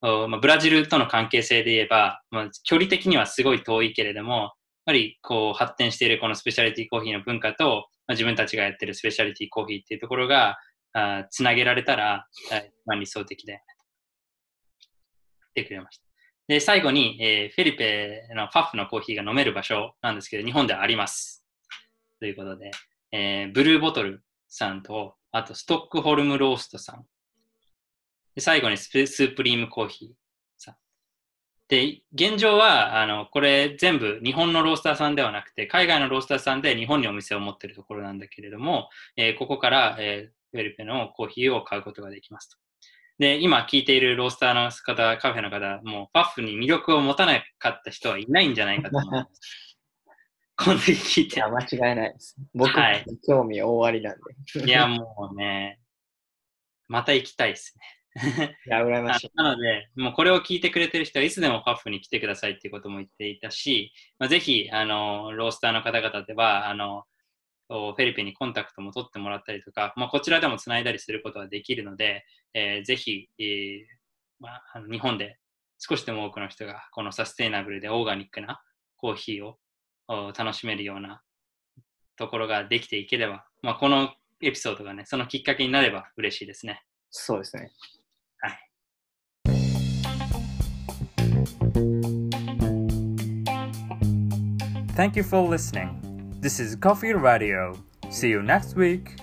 [0.00, 4.54] まあ、ブラジルとの関係性で言えば、まあ、距離的にはすごい遠いけれども、
[4.86, 10.56] やはりこう発展しているこのスペシャリティコーヒーの文化と、まあ、自分たちがやってるスペシャリティコーヒーっていうところが、
[10.96, 12.26] あつなげられたら、
[12.86, 13.64] まあ、理想的だよね。
[15.50, 16.04] ってくれました。
[16.48, 21.44] で、最後に、えーフェリペのパフのコーヒーが飲める場所なんですけど、日本ではあります。
[22.20, 22.70] ということで、
[23.12, 27.04] えーブルーボトルさんと、あとストックホルムローストさん。
[28.34, 30.08] で最後にスープリームコーヒー
[30.58, 30.76] さん。
[31.68, 42.56] で、現状は、あの、これ全部日本のロースターさんではなくて、海外のロースターさんで日本にお店を持ってるところなんだけれども、えーここから、えーフェリペのコーヒーを買うことができますと。
[43.18, 49.40] で、今聞いているロースターの方、カフェの方、もうパッフに魅力を持たなかった人はいないんじゃないかと思います。
[50.58, 51.48] この時聞いていや、。
[51.48, 52.36] 間違いないです。
[52.54, 54.16] 僕、はい興味大ありなん
[54.54, 54.64] で。
[54.66, 55.80] いや、もうね、
[56.88, 57.96] また行きたいですね。
[58.66, 59.30] いや、羨ましい。
[59.34, 67.04] なので、もうこれを聞いてくれてる人はいつでもパフに来てくださいっていうことも言っていたし、まあ、ぜひ、あの、ロースターの方々では、あの、
[67.68, 73.84] フェリピンにコンタクトも取ってもらったりとか、まあ、こちらでもつないだりすることができるので、えーぜひ、えー
[74.38, 75.38] まあ、あの日本で
[75.78, 78.60] 少しでも多くの人がこのサステイナブルでオーガニックな
[78.96, 79.56] コーヒーを
[80.08, 81.22] お楽しめるような
[82.16, 84.10] ところができていければ、まあ、この
[84.42, 86.82] エピソードがね、そのきっかけになれば嬉しいですね。
[87.10, 87.72] そうですね。
[88.40, 88.58] はい。
[94.94, 96.05] Thank you for listening.
[96.38, 97.78] This is Coffee Radio.
[98.10, 99.16] See you next week.